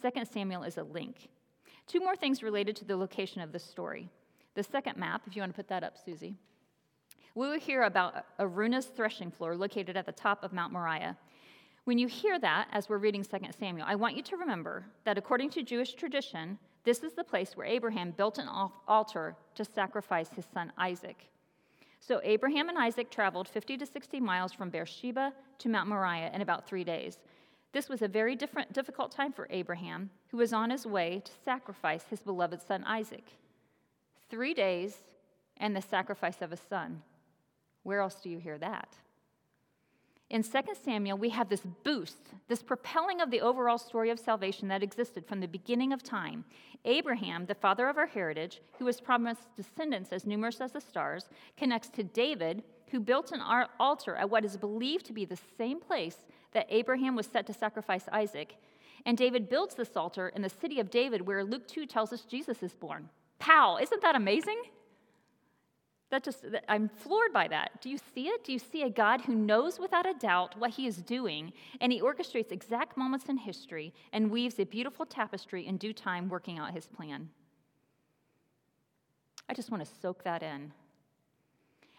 2 0.00 0.24
Samuel 0.24 0.62
is 0.62 0.78
a 0.78 0.82
link. 0.82 1.28
Two 1.86 2.00
more 2.00 2.16
things 2.16 2.42
related 2.42 2.74
to 2.76 2.84
the 2.86 2.96
location 2.96 3.42
of 3.42 3.52
this 3.52 3.64
story. 3.64 4.08
The 4.54 4.62
second 4.62 4.96
map, 4.96 5.22
if 5.26 5.34
you 5.34 5.42
want 5.42 5.52
to 5.52 5.56
put 5.56 5.68
that 5.68 5.84
up, 5.84 5.96
Susie. 6.04 6.36
We 7.34 7.48
will 7.48 7.58
hear 7.58 7.84
about 7.84 8.26
Araunah's 8.38 8.86
threshing 8.86 9.30
floor 9.30 9.56
located 9.56 9.96
at 9.96 10.04
the 10.04 10.12
top 10.12 10.44
of 10.44 10.52
Mount 10.52 10.72
Moriah. 10.72 11.16
When 11.84 11.98
you 11.98 12.06
hear 12.06 12.38
that, 12.38 12.68
as 12.72 12.88
we're 12.88 12.98
reading 12.98 13.24
2 13.24 13.38
Samuel, 13.58 13.86
I 13.88 13.94
want 13.94 14.16
you 14.16 14.22
to 14.22 14.36
remember 14.36 14.84
that 15.04 15.18
according 15.18 15.50
to 15.50 15.62
Jewish 15.62 15.94
tradition, 15.94 16.58
this 16.84 17.02
is 17.02 17.14
the 17.14 17.24
place 17.24 17.56
where 17.56 17.66
Abraham 17.66 18.10
built 18.10 18.38
an 18.38 18.48
altar 18.86 19.36
to 19.54 19.64
sacrifice 19.64 20.28
his 20.34 20.44
son 20.52 20.72
Isaac. 20.76 21.28
So 22.00 22.20
Abraham 22.22 22.68
and 22.68 22.78
Isaac 22.78 23.10
traveled 23.10 23.48
50 23.48 23.78
to 23.78 23.86
60 23.86 24.20
miles 24.20 24.52
from 24.52 24.70
Beersheba 24.70 25.32
to 25.58 25.68
Mount 25.68 25.88
Moriah 25.88 26.30
in 26.34 26.42
about 26.42 26.66
three 26.66 26.84
days. 26.84 27.18
This 27.72 27.88
was 27.88 28.02
a 28.02 28.08
very 28.08 28.36
difficult 28.36 29.12
time 29.12 29.32
for 29.32 29.46
Abraham, 29.50 30.10
who 30.28 30.36
was 30.36 30.52
on 30.52 30.70
his 30.70 30.86
way 30.86 31.22
to 31.24 31.32
sacrifice 31.44 32.04
his 32.10 32.20
beloved 32.20 32.60
son 32.60 32.84
Isaac. 32.84 33.24
Three 34.32 34.54
days 34.54 34.96
and 35.58 35.76
the 35.76 35.82
sacrifice 35.82 36.40
of 36.40 36.52
a 36.52 36.56
son. 36.56 37.02
Where 37.82 38.00
else 38.00 38.14
do 38.14 38.30
you 38.30 38.38
hear 38.38 38.56
that? 38.56 38.88
In 40.30 40.42
2 40.42 40.50
Samuel, 40.82 41.18
we 41.18 41.28
have 41.28 41.50
this 41.50 41.60
boost, 41.84 42.16
this 42.48 42.62
propelling 42.62 43.20
of 43.20 43.30
the 43.30 43.42
overall 43.42 43.76
story 43.76 44.08
of 44.08 44.18
salvation 44.18 44.68
that 44.68 44.82
existed 44.82 45.26
from 45.26 45.40
the 45.40 45.46
beginning 45.46 45.92
of 45.92 46.02
time. 46.02 46.46
Abraham, 46.86 47.44
the 47.44 47.54
father 47.54 47.90
of 47.90 47.98
our 47.98 48.06
heritage, 48.06 48.62
who 48.78 48.86
was 48.86 49.02
promised 49.02 49.54
descendants 49.54 50.14
as 50.14 50.24
numerous 50.24 50.62
as 50.62 50.72
the 50.72 50.80
stars, 50.80 51.28
connects 51.58 51.90
to 51.90 52.02
David, 52.02 52.62
who 52.90 53.00
built 53.00 53.32
an 53.32 53.42
altar 53.78 54.16
at 54.16 54.30
what 54.30 54.46
is 54.46 54.56
believed 54.56 55.04
to 55.04 55.12
be 55.12 55.26
the 55.26 55.38
same 55.58 55.78
place 55.78 56.16
that 56.52 56.68
Abraham 56.70 57.14
was 57.14 57.26
set 57.26 57.46
to 57.48 57.52
sacrifice 57.52 58.08
Isaac. 58.10 58.56
And 59.04 59.18
David 59.18 59.50
builds 59.50 59.74
this 59.74 59.94
altar 59.94 60.30
in 60.30 60.40
the 60.40 60.48
city 60.48 60.80
of 60.80 60.90
David, 60.90 61.20
where 61.20 61.44
Luke 61.44 61.68
2 61.68 61.84
tells 61.84 62.14
us 62.14 62.22
Jesus 62.22 62.62
is 62.62 62.72
born. 62.72 63.10
Pow! 63.42 63.76
Isn't 63.82 64.00
that 64.02 64.14
amazing? 64.14 64.62
That 66.10 66.22
just, 66.22 66.44
I'm 66.68 66.88
floored 66.88 67.32
by 67.32 67.48
that. 67.48 67.82
Do 67.82 67.90
you 67.90 67.98
see 68.14 68.28
it? 68.28 68.44
Do 68.44 68.52
you 68.52 68.60
see 68.60 68.82
a 68.84 68.88
God 68.88 69.22
who 69.22 69.34
knows 69.34 69.80
without 69.80 70.06
a 70.06 70.14
doubt 70.14 70.56
what 70.56 70.70
he 70.70 70.86
is 70.86 70.98
doing, 70.98 71.52
and 71.80 71.90
he 71.90 72.00
orchestrates 72.00 72.52
exact 72.52 72.96
moments 72.96 73.26
in 73.28 73.36
history 73.36 73.92
and 74.12 74.30
weaves 74.30 74.60
a 74.60 74.64
beautiful 74.64 75.04
tapestry 75.04 75.66
in 75.66 75.76
due 75.76 75.92
time, 75.92 76.28
working 76.28 76.60
out 76.60 76.72
his 76.72 76.86
plan? 76.86 77.30
I 79.48 79.54
just 79.54 79.72
want 79.72 79.84
to 79.84 79.90
soak 80.00 80.22
that 80.22 80.44
in. 80.44 80.72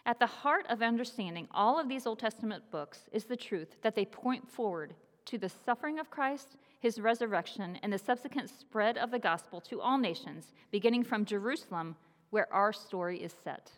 At 0.05 0.19
the 0.19 0.27
heart 0.27 0.65
of 0.69 0.81
understanding 0.81 1.49
all 1.51 1.77
of 1.77 1.89
these 1.89 2.07
Old 2.07 2.19
Testament 2.19 2.63
books 2.71 3.09
is 3.11 3.25
the 3.25 3.35
truth 3.35 3.75
that 3.81 3.95
they 3.95 4.05
point 4.05 4.49
forward 4.49 4.93
to 5.25 5.37
the 5.37 5.49
suffering 5.49 5.99
of 5.99 6.09
Christ, 6.09 6.55
his 6.83 6.99
resurrection, 6.99 7.79
and 7.81 7.93
the 7.93 7.97
subsequent 7.97 8.49
spread 8.49 8.97
of 8.97 9.09
the 9.09 9.17
gospel 9.17 9.61
to 9.61 9.79
all 9.79 9.97
nations, 9.97 10.51
beginning 10.69 11.01
from 11.01 11.23
Jerusalem, 11.23 11.95
where 12.29 12.53
our 12.53 12.73
story 12.73 13.23
is 13.23 13.33
set. 13.41 13.71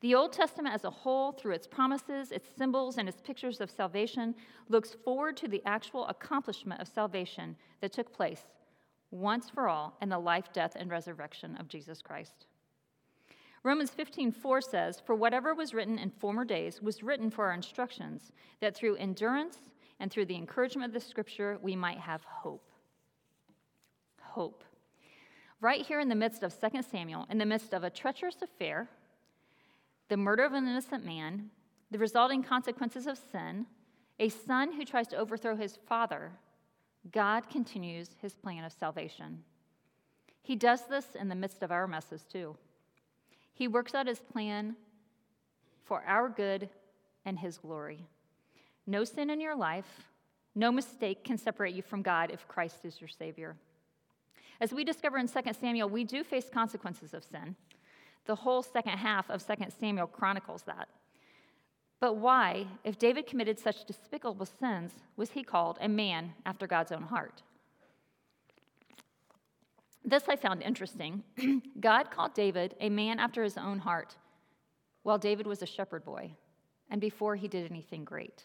The 0.00 0.14
Old 0.14 0.32
Testament 0.32 0.74
as 0.74 0.84
a 0.84 0.90
whole, 0.90 1.32
through 1.32 1.52
its 1.52 1.66
promises, 1.66 2.32
its 2.32 2.48
symbols, 2.56 2.96
and 2.96 3.06
its 3.06 3.20
pictures 3.20 3.60
of 3.60 3.70
salvation, 3.70 4.34
looks 4.70 4.96
forward 5.04 5.36
to 5.36 5.46
the 5.46 5.62
actual 5.66 6.06
accomplishment 6.06 6.80
of 6.80 6.88
salvation 6.88 7.54
that 7.82 7.92
took 7.92 8.14
place 8.14 8.44
once 9.10 9.50
for 9.50 9.68
all 9.68 9.94
in 10.00 10.08
the 10.08 10.18
life, 10.18 10.50
death, 10.54 10.72
and 10.74 10.90
resurrection 10.90 11.54
of 11.56 11.68
Jesus 11.68 12.00
Christ. 12.00 12.46
Romans 13.62 13.90
15:4 13.90 14.60
says, 14.60 15.00
"For 15.00 15.14
whatever 15.14 15.54
was 15.54 15.74
written 15.74 15.98
in 15.98 16.10
former 16.10 16.44
days 16.44 16.80
was 16.80 17.02
written 17.02 17.30
for 17.30 17.46
our 17.46 17.52
instructions, 17.52 18.32
that 18.60 18.74
through 18.74 18.96
endurance 18.96 19.70
and 19.98 20.10
through 20.10 20.26
the 20.26 20.36
encouragement 20.36 20.86
of 20.86 20.92
the 20.92 21.00
scripture 21.00 21.58
we 21.60 21.74
might 21.74 21.98
have 21.98 22.24
hope." 22.24 22.70
Hope. 24.20 24.64
Right 25.60 25.84
here 25.84 25.98
in 25.98 26.08
the 26.08 26.14
midst 26.14 26.42
of 26.42 26.52
2 26.52 26.82
Samuel, 26.84 27.26
in 27.28 27.38
the 27.38 27.46
midst 27.46 27.74
of 27.74 27.82
a 27.82 27.90
treacherous 27.90 28.40
affair, 28.42 28.88
the 30.06 30.16
murder 30.16 30.44
of 30.44 30.52
an 30.52 30.68
innocent 30.68 31.04
man, 31.04 31.50
the 31.90 31.98
resulting 31.98 32.42
consequences 32.42 33.06
of 33.06 33.18
sin, 33.18 33.66
a 34.20 34.28
son 34.28 34.72
who 34.72 34.84
tries 34.84 35.08
to 35.08 35.16
overthrow 35.16 35.56
his 35.56 35.76
father, 35.76 36.38
God 37.10 37.48
continues 37.48 38.14
his 38.14 38.34
plan 38.34 38.64
of 38.64 38.72
salvation. 38.72 39.44
He 40.42 40.54
does 40.56 40.86
this 40.86 41.14
in 41.14 41.28
the 41.28 41.34
midst 41.34 41.62
of 41.62 41.72
our 41.72 41.86
messes, 41.86 42.24
too. 42.24 42.56
He 43.58 43.66
works 43.66 43.92
out 43.92 44.06
his 44.06 44.20
plan 44.20 44.76
for 45.84 46.04
our 46.06 46.28
good 46.28 46.68
and 47.24 47.36
his 47.36 47.58
glory. 47.58 48.06
No 48.86 49.02
sin 49.02 49.30
in 49.30 49.40
your 49.40 49.56
life, 49.56 50.06
no 50.54 50.70
mistake 50.70 51.24
can 51.24 51.36
separate 51.36 51.74
you 51.74 51.82
from 51.82 52.02
God 52.02 52.30
if 52.30 52.46
Christ 52.46 52.84
is 52.84 53.00
your 53.00 53.08
Savior. 53.08 53.56
As 54.60 54.72
we 54.72 54.84
discover 54.84 55.18
in 55.18 55.26
2 55.26 55.40
Samuel, 55.60 55.88
we 55.88 56.04
do 56.04 56.22
face 56.22 56.48
consequences 56.48 57.12
of 57.14 57.24
sin. 57.24 57.56
The 58.26 58.36
whole 58.36 58.62
second 58.62 58.96
half 58.96 59.28
of 59.28 59.44
2 59.44 59.54
Samuel 59.80 60.06
chronicles 60.06 60.62
that. 60.62 60.88
But 61.98 62.14
why, 62.14 62.64
if 62.84 62.96
David 62.96 63.26
committed 63.26 63.58
such 63.58 63.84
despicable 63.86 64.46
sins, 64.46 64.92
was 65.16 65.30
he 65.30 65.42
called 65.42 65.78
a 65.80 65.88
man 65.88 66.32
after 66.46 66.68
God's 66.68 66.92
own 66.92 67.02
heart? 67.02 67.42
This 70.04 70.28
I 70.28 70.36
found 70.36 70.62
interesting. 70.62 71.22
God 71.80 72.10
called 72.10 72.34
David 72.34 72.74
a 72.80 72.88
man 72.88 73.18
after 73.18 73.42
his 73.42 73.58
own 73.58 73.78
heart 73.78 74.16
while 75.02 75.18
David 75.18 75.46
was 75.46 75.62
a 75.62 75.66
shepherd 75.66 76.04
boy 76.04 76.32
and 76.90 77.00
before 77.00 77.36
he 77.36 77.48
did 77.48 77.70
anything 77.70 78.04
great. 78.04 78.44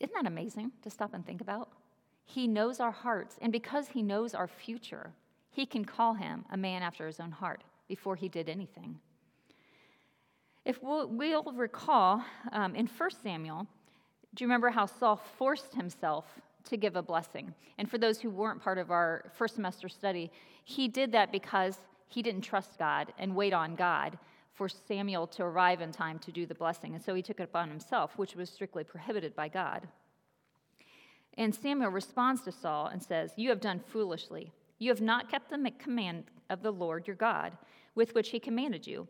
Isn't 0.00 0.14
that 0.14 0.26
amazing 0.26 0.72
to 0.82 0.90
stop 0.90 1.14
and 1.14 1.24
think 1.24 1.40
about? 1.40 1.70
He 2.24 2.46
knows 2.46 2.80
our 2.80 2.90
hearts, 2.90 3.36
and 3.40 3.52
because 3.52 3.88
he 3.88 4.02
knows 4.02 4.34
our 4.34 4.48
future, 4.48 5.12
he 5.50 5.64
can 5.64 5.84
call 5.84 6.14
him 6.14 6.44
a 6.50 6.56
man 6.56 6.82
after 6.82 7.06
his 7.06 7.20
own 7.20 7.30
heart 7.30 7.62
before 7.88 8.16
he 8.16 8.28
did 8.28 8.48
anything. 8.48 8.98
If 10.64 10.82
we'll, 10.82 11.08
we'll 11.08 11.44
recall 11.52 12.24
um, 12.52 12.74
in 12.74 12.88
1 12.88 13.10
Samuel, 13.22 13.66
do 14.34 14.44
you 14.44 14.48
remember 14.48 14.70
how 14.70 14.86
Saul 14.86 15.16
forced 15.38 15.74
himself 15.74 16.24
to 16.66 16.76
give 16.76 16.96
a 16.96 17.02
blessing? 17.02 17.54
And 17.78 17.90
for 17.90 17.98
those 17.98 18.20
who 18.20 18.30
weren't 18.30 18.62
part 18.62 18.78
of 18.78 18.90
our 18.90 19.30
first 19.34 19.54
semester 19.54 19.88
study, 19.88 20.30
he 20.64 20.88
did 20.88 21.12
that 21.12 21.32
because 21.32 21.76
he 22.08 22.22
didn't 22.22 22.42
trust 22.42 22.78
God 22.78 23.12
and 23.18 23.34
wait 23.34 23.52
on 23.52 23.74
God 23.74 24.18
for 24.52 24.68
Samuel 24.68 25.26
to 25.28 25.42
arrive 25.42 25.80
in 25.80 25.92
time 25.92 26.18
to 26.20 26.32
do 26.32 26.46
the 26.46 26.54
blessing. 26.54 26.94
And 26.94 27.02
so 27.02 27.14
he 27.14 27.22
took 27.22 27.40
it 27.40 27.44
upon 27.44 27.68
himself, 27.68 28.16
which 28.16 28.34
was 28.34 28.48
strictly 28.48 28.84
prohibited 28.84 29.36
by 29.36 29.48
God. 29.48 29.86
And 31.36 31.54
Samuel 31.54 31.90
responds 31.90 32.40
to 32.42 32.52
Saul 32.52 32.86
and 32.86 33.02
says, 33.02 33.32
You 33.36 33.50
have 33.50 33.60
done 33.60 33.80
foolishly. 33.80 34.52
You 34.78 34.90
have 34.90 35.02
not 35.02 35.30
kept 35.30 35.50
the 35.50 35.70
command 35.78 36.24
of 36.48 36.62
the 36.62 36.70
Lord 36.70 37.06
your 37.06 37.16
God, 37.16 37.52
with 37.94 38.14
which 38.14 38.30
he 38.30 38.40
commanded 38.40 38.86
you. 38.86 39.06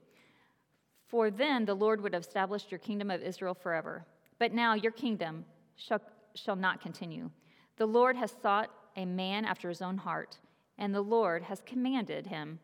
For 1.07 1.31
then 1.31 1.65
the 1.65 1.75
Lord 1.75 2.01
would 2.01 2.15
have 2.15 2.25
established 2.25 2.71
your 2.71 2.81
kingdom 2.81 3.11
of 3.11 3.23
Israel 3.23 3.55
forever. 3.55 4.05
But 4.39 4.53
now 4.53 4.75
your 4.75 4.93
kingdom 4.93 5.45
shall, 5.77 6.01
shall 6.35 6.57
not 6.57 6.81
continue. 6.81 7.31
The 7.76 7.87
Lord 7.87 8.16
has 8.16 8.35
sought 8.42 8.71
a 8.97 9.04
man 9.04 9.45
after 9.45 9.68
his 9.68 9.83
own 9.83 9.99
heart, 9.99 10.38
and 10.78 10.95
the 10.95 11.02
Lord 11.02 11.42
has 11.42 11.61
commanded 11.66 12.26
him 12.26 12.59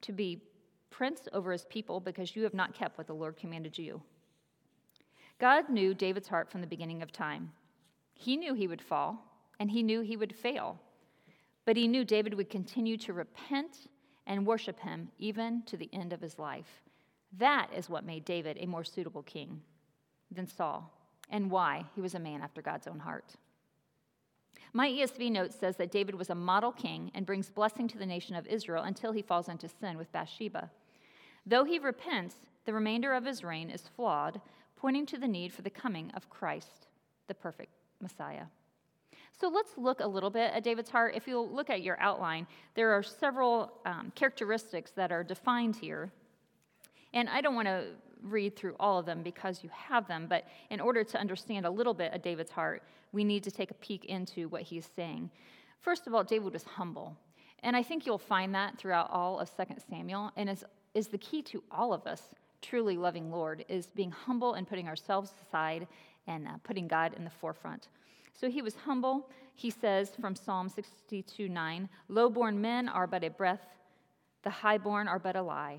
to 0.00 0.12
be 0.12 0.42
prince 0.90 1.28
over 1.32 1.52
his 1.52 1.64
people 1.66 2.00
because 2.00 2.34
you 2.34 2.42
have 2.42 2.54
not 2.54 2.74
kept 2.74 2.98
what 2.98 3.06
the 3.06 3.14
Lord 3.14 3.36
commanded 3.36 3.78
you. 3.78 4.02
God 5.38 5.68
knew 5.68 5.94
David's 5.94 6.28
heart 6.28 6.50
from 6.50 6.60
the 6.60 6.66
beginning 6.66 7.02
of 7.02 7.12
time. 7.12 7.52
He 8.14 8.36
knew 8.36 8.54
he 8.54 8.68
would 8.68 8.82
fall, 8.82 9.24
and 9.58 9.70
he 9.70 9.82
knew 9.82 10.00
he 10.00 10.16
would 10.16 10.34
fail. 10.34 10.78
But 11.64 11.76
he 11.76 11.86
knew 11.86 12.04
David 12.04 12.34
would 12.34 12.50
continue 12.50 12.96
to 12.98 13.12
repent 13.12 13.88
and 14.26 14.46
worship 14.46 14.80
him 14.80 15.08
even 15.18 15.62
to 15.66 15.76
the 15.76 15.88
end 15.92 16.12
of 16.12 16.20
his 16.20 16.38
life. 16.38 16.82
That 17.38 17.68
is 17.74 17.88
what 17.88 18.04
made 18.04 18.24
David 18.24 18.58
a 18.60 18.66
more 18.66 18.84
suitable 18.84 19.22
king 19.22 19.62
than 20.30 20.46
Saul, 20.46 20.92
and 21.30 21.50
why 21.50 21.84
he 21.94 22.00
was 22.00 22.14
a 22.14 22.20
man 22.20 22.42
after 22.42 22.60
God's 22.60 22.86
own 22.86 22.98
heart. 22.98 23.36
My 24.74 24.88
ESV 24.88 25.30
note 25.30 25.52
says 25.52 25.76
that 25.76 25.90
David 25.90 26.14
was 26.14 26.30
a 26.30 26.34
model 26.34 26.72
king 26.72 27.10
and 27.14 27.26
brings 27.26 27.50
blessing 27.50 27.88
to 27.88 27.98
the 27.98 28.06
nation 28.06 28.34
of 28.34 28.46
Israel 28.46 28.84
until 28.84 29.12
he 29.12 29.20
falls 29.20 29.48
into 29.48 29.68
sin 29.68 29.98
with 29.98 30.10
Bathsheba. 30.12 30.70
Though 31.44 31.64
he 31.64 31.78
repents, 31.78 32.36
the 32.64 32.72
remainder 32.72 33.12
of 33.12 33.24
his 33.24 33.44
reign 33.44 33.68
is 33.68 33.88
flawed, 33.96 34.40
pointing 34.76 35.04
to 35.06 35.18
the 35.18 35.28
need 35.28 35.52
for 35.52 35.62
the 35.62 35.70
coming 35.70 36.10
of 36.14 36.30
Christ, 36.30 36.86
the 37.28 37.34
perfect 37.34 37.72
Messiah. 38.00 38.44
So 39.38 39.48
let's 39.48 39.76
look 39.76 40.00
a 40.00 40.06
little 40.06 40.30
bit 40.30 40.52
at 40.54 40.64
David's 40.64 40.88
heart. 40.88 41.14
If 41.16 41.26
you 41.26 41.40
look 41.40 41.68
at 41.68 41.82
your 41.82 42.00
outline, 42.00 42.46
there 42.74 42.92
are 42.92 43.02
several 43.02 43.72
um, 43.84 44.12
characteristics 44.14 44.92
that 44.92 45.12
are 45.12 45.24
defined 45.24 45.76
here. 45.76 46.10
And 47.12 47.28
I 47.28 47.40
don't 47.40 47.54
want 47.54 47.68
to 47.68 47.86
read 48.22 48.56
through 48.56 48.76
all 48.78 48.98
of 48.98 49.06
them 49.06 49.22
because 49.22 49.62
you 49.62 49.70
have 49.70 50.06
them, 50.08 50.26
but 50.28 50.44
in 50.70 50.80
order 50.80 51.04
to 51.04 51.18
understand 51.18 51.66
a 51.66 51.70
little 51.70 51.94
bit 51.94 52.12
of 52.12 52.22
David's 52.22 52.50
heart, 52.50 52.82
we 53.12 53.24
need 53.24 53.42
to 53.44 53.50
take 53.50 53.70
a 53.70 53.74
peek 53.74 54.04
into 54.06 54.48
what 54.48 54.62
he's 54.62 54.88
saying. 54.96 55.30
First 55.80 56.06
of 56.06 56.14
all, 56.14 56.24
David 56.24 56.52
was 56.52 56.64
humble. 56.64 57.16
And 57.62 57.76
I 57.76 57.82
think 57.82 58.06
you'll 58.06 58.18
find 58.18 58.54
that 58.54 58.78
throughout 58.78 59.10
all 59.10 59.38
of 59.38 59.50
2 59.56 59.64
Samuel, 59.88 60.32
and 60.36 60.50
is, 60.50 60.64
is 60.94 61.08
the 61.08 61.18
key 61.18 61.42
to 61.42 61.62
all 61.70 61.92
of 61.92 62.06
us 62.06 62.22
truly 62.60 62.96
loving 62.96 63.30
Lord, 63.30 63.64
is 63.68 63.86
being 63.86 64.10
humble 64.10 64.54
and 64.54 64.66
putting 64.66 64.88
ourselves 64.88 65.32
aside 65.46 65.86
and 66.26 66.46
uh, 66.46 66.52
putting 66.62 66.86
God 66.88 67.14
in 67.16 67.24
the 67.24 67.30
forefront. 67.30 67.88
So 68.32 68.48
he 68.48 68.62
was 68.62 68.74
humble. 68.74 69.28
He 69.54 69.70
says 69.70 70.12
from 70.20 70.34
Psalm 70.34 70.68
62 70.68 71.48
9, 71.48 71.88
Low 72.08 72.30
born 72.30 72.60
men 72.60 72.88
are 72.88 73.06
but 73.06 73.24
a 73.24 73.30
breath, 73.30 73.66
the 74.42 74.50
high 74.50 74.78
born 74.78 75.08
are 75.08 75.18
but 75.18 75.36
a 75.36 75.42
lie. 75.42 75.78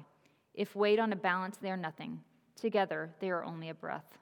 If 0.53 0.75
weighed 0.75 0.99
on 0.99 1.11
a 1.11 1.17
balance, 1.17 1.57
they 1.57 1.71
are 1.71 1.77
nothing. 1.77 2.19
Together, 2.55 3.09
they 3.19 3.29
are 3.29 3.43
only 3.43 3.69
a 3.69 3.73
breath. 3.73 4.17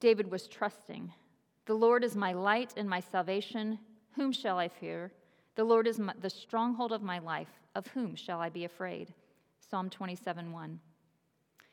David 0.00 0.30
was 0.30 0.46
trusting. 0.46 1.12
The 1.66 1.74
Lord 1.74 2.04
is 2.04 2.14
my 2.14 2.32
light 2.32 2.74
and 2.76 2.88
my 2.88 3.00
salvation. 3.00 3.78
Whom 4.12 4.32
shall 4.32 4.58
I 4.58 4.68
fear? 4.68 5.12
The 5.54 5.64
Lord 5.64 5.86
is 5.86 5.98
my, 5.98 6.12
the 6.20 6.30
stronghold 6.30 6.92
of 6.92 7.02
my 7.02 7.18
life. 7.18 7.48
Of 7.74 7.86
whom 7.88 8.14
shall 8.14 8.40
I 8.40 8.48
be 8.48 8.64
afraid? 8.64 9.12
Psalm 9.58 9.90
27 9.90 10.52
1. 10.52 10.80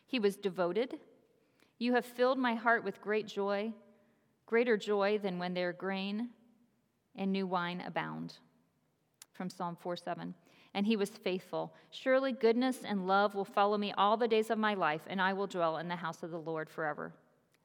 He 0.06 0.20
was 0.20 0.36
devoted. 0.36 1.00
You 1.80 1.94
have 1.94 2.06
filled 2.06 2.38
my 2.38 2.56
heart 2.56 2.84
with 2.84 3.02
great 3.02 3.28
joy, 3.28 3.74
greater 4.46 4.78
joy 4.78 5.18
than 5.18 5.40
when 5.40 5.54
their 5.54 5.74
grain 5.74 6.30
and 7.16 7.32
new 7.32 7.46
wine 7.46 7.82
abound. 7.86 8.38
From 9.34 9.50
Psalm 9.50 9.76
4 9.76 9.98
7 9.98 10.34
and 10.74 10.86
he 10.86 10.96
was 10.96 11.10
faithful. 11.10 11.74
Surely 11.92 12.32
goodness 12.32 12.80
and 12.84 13.08
love 13.08 13.36
will 13.36 13.46
follow 13.46 13.78
me 13.78 13.94
all 13.98 14.18
the 14.18 14.28
days 14.28 14.50
of 14.50 14.58
my 14.58 14.74
life, 14.74 15.02
and 15.08 15.22
I 15.22 15.34
will 15.34 15.48
dwell 15.48 15.78
in 15.78 15.88
the 15.88 15.96
house 15.96 16.24
of 16.24 16.32
the 16.32 16.40
Lord 16.40 16.70
forever. 16.70 17.14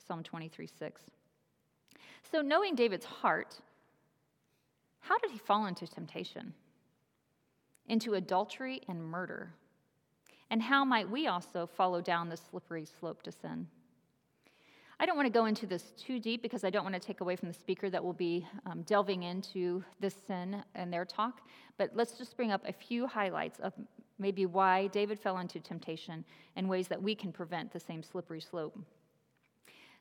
Psalm 0.06 0.22
23 0.22 0.66
6. 0.66 1.02
So, 2.30 2.42
knowing 2.42 2.74
David's 2.74 3.06
heart, 3.06 3.56
how 5.00 5.18
did 5.18 5.30
he 5.30 5.38
fall 5.38 5.66
into 5.66 5.86
temptation? 5.86 6.52
Into 7.86 8.14
adultery 8.14 8.82
and 8.88 9.02
murder? 9.02 9.52
And 10.50 10.62
how 10.62 10.84
might 10.84 11.08
we 11.08 11.26
also 11.26 11.66
follow 11.66 12.00
down 12.00 12.28
the 12.28 12.36
slippery 12.36 12.86
slope 12.86 13.22
to 13.22 13.32
sin? 13.32 13.66
I 15.00 15.06
don't 15.06 15.16
want 15.16 15.26
to 15.26 15.32
go 15.32 15.44
into 15.44 15.64
this 15.64 15.92
too 15.96 16.18
deep 16.18 16.42
because 16.42 16.64
I 16.64 16.70
don't 16.70 16.82
want 16.82 16.94
to 16.94 17.00
take 17.00 17.20
away 17.20 17.36
from 17.36 17.46
the 17.46 17.54
speaker 17.54 17.88
that 17.88 18.02
will 18.02 18.12
be 18.12 18.44
um, 18.66 18.82
delving 18.82 19.22
into 19.22 19.84
this 20.00 20.16
sin 20.26 20.64
in 20.74 20.90
their 20.90 21.04
talk. 21.04 21.40
But 21.76 21.90
let's 21.94 22.18
just 22.18 22.36
bring 22.36 22.50
up 22.50 22.62
a 22.66 22.72
few 22.72 23.06
highlights 23.06 23.60
of 23.60 23.72
maybe 24.18 24.44
why 24.44 24.88
David 24.88 25.20
fell 25.20 25.38
into 25.38 25.60
temptation 25.60 26.24
and 26.56 26.68
ways 26.68 26.88
that 26.88 27.00
we 27.00 27.14
can 27.14 27.30
prevent 27.30 27.72
the 27.72 27.78
same 27.78 28.02
slippery 28.02 28.40
slope. 28.40 28.76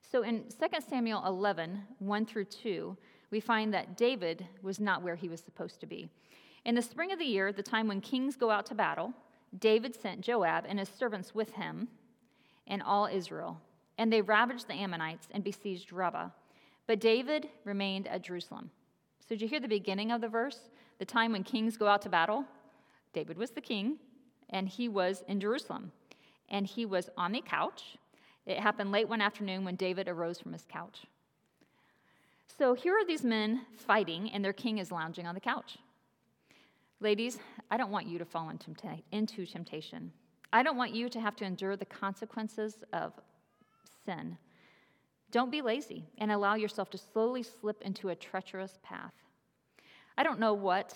So 0.02 0.24
in 0.24 0.46
2 0.46 0.82
Samuel 0.90 1.24
11, 1.28 1.80
1 2.00 2.26
through 2.26 2.46
2, 2.46 2.98
we 3.30 3.40
find 3.40 3.72
that 3.76 3.98
David 3.98 4.48
was 4.64 4.80
not 4.80 5.04
where 5.04 5.16
he 5.16 5.30
was 5.30 5.42
supposed 5.42 5.80
to 5.82 5.86
be. 5.86 6.10
In 6.66 6.74
the 6.74 6.82
spring 6.82 7.12
of 7.12 7.20
the 7.20 7.26
year, 7.26 7.54
the 7.54 7.62
time 7.62 7.88
when 7.88 8.02
kings 8.02 8.36
go 8.36 8.50
out 8.50 8.66
to 8.68 8.76
battle, 8.76 9.14
David 9.60 9.96
sent 9.96 10.22
Joab 10.22 10.66
and 10.68 10.80
his 10.80 10.90
servants 10.90 11.36
with 11.36 11.52
him 11.52 11.88
and 12.66 12.82
all 12.82 13.06
Israel 13.06 13.62
and 13.98 14.12
they 14.12 14.22
ravaged 14.22 14.68
the 14.68 14.74
Ammonites 14.74 15.28
and 15.32 15.44
besieged 15.44 15.92
Rabbah. 15.92 16.30
But 16.86 17.00
David 17.00 17.50
remained 17.66 18.08
at 18.08 18.24
Jerusalem. 18.24 18.72
So, 19.20 19.30
did 19.30 19.42
you 19.42 19.48
hear 19.48 19.60
the 19.60 19.68
beginning 19.68 20.12
of 20.12 20.22
the 20.22 20.28
verse? 20.28 20.70
The 21.00 21.06
time 21.06 21.34
when 21.34 21.44
kings 21.44 21.78
go 21.78 21.88
out 21.88 22.02
to 22.04 22.10
battle? 22.10 22.46
David 23.14 23.38
was 23.38 23.52
the 23.52 23.62
king, 23.62 23.98
and 24.50 24.70
he 24.70 24.88
was 24.88 25.24
in 25.28 25.40
Jerusalem. 25.40 25.92
And 26.50 26.66
he 26.66 26.86
was 26.86 27.10
on 27.18 27.34
the 27.34 27.42
couch. 27.42 27.98
It 28.46 28.60
happened 28.60 28.92
late 28.92 29.10
one 29.10 29.20
afternoon 29.20 29.66
when 29.66 29.76
David 29.76 30.08
arose 30.08 30.40
from 30.40 30.54
his 30.54 30.66
couch. 30.70 31.06
So, 32.58 32.74
here 32.74 32.94
are 32.94 33.06
these 33.06 33.24
men 33.24 33.62
fighting, 33.76 34.32
and 34.32 34.44
their 34.44 34.54
king 34.54 34.78
is 34.78 34.92
lounging 34.92 35.28
on 35.28 35.36
the 35.36 35.42
couch. 35.42 35.78
Ladies, 37.00 37.38
I 37.70 37.78
don't 37.78 37.92
want 37.92 38.08
you 38.08 38.18
to 38.18 38.26
fall 38.26 38.50
into 38.50 39.46
temptation. 39.46 40.12
I 40.54 40.64
don't 40.64 40.78
want 40.78 40.96
you 40.96 41.10
to 41.10 41.20
have 41.20 41.36
to 41.36 41.46
endure 41.46 41.76
the 41.76 41.86
consequences 41.86 42.84
of 42.94 43.14
sin. 44.08 44.38
Don't 45.32 45.52
be 45.52 45.62
lazy 45.62 46.06
and 46.18 46.32
allow 46.32 46.56
yourself 46.56 46.90
to 46.92 46.98
slowly 46.98 47.44
slip 47.44 47.82
into 47.82 48.10
a 48.10 48.16
treacherous 48.16 48.80
path. 48.82 49.14
I 50.18 50.24
don't 50.24 50.40
know 50.40 50.54
what 50.54 50.96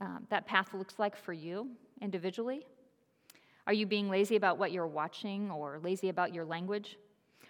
um, 0.00 0.26
that 0.30 0.46
path 0.46 0.74
looks 0.74 0.98
like 0.98 1.16
for 1.16 1.32
you 1.32 1.68
individually. 2.00 2.66
Are 3.66 3.72
you 3.72 3.86
being 3.86 4.10
lazy 4.10 4.36
about 4.36 4.58
what 4.58 4.72
you're 4.72 4.86
watching 4.86 5.50
or 5.50 5.80
lazy 5.82 6.08
about 6.08 6.34
your 6.34 6.44
language? 6.44 6.98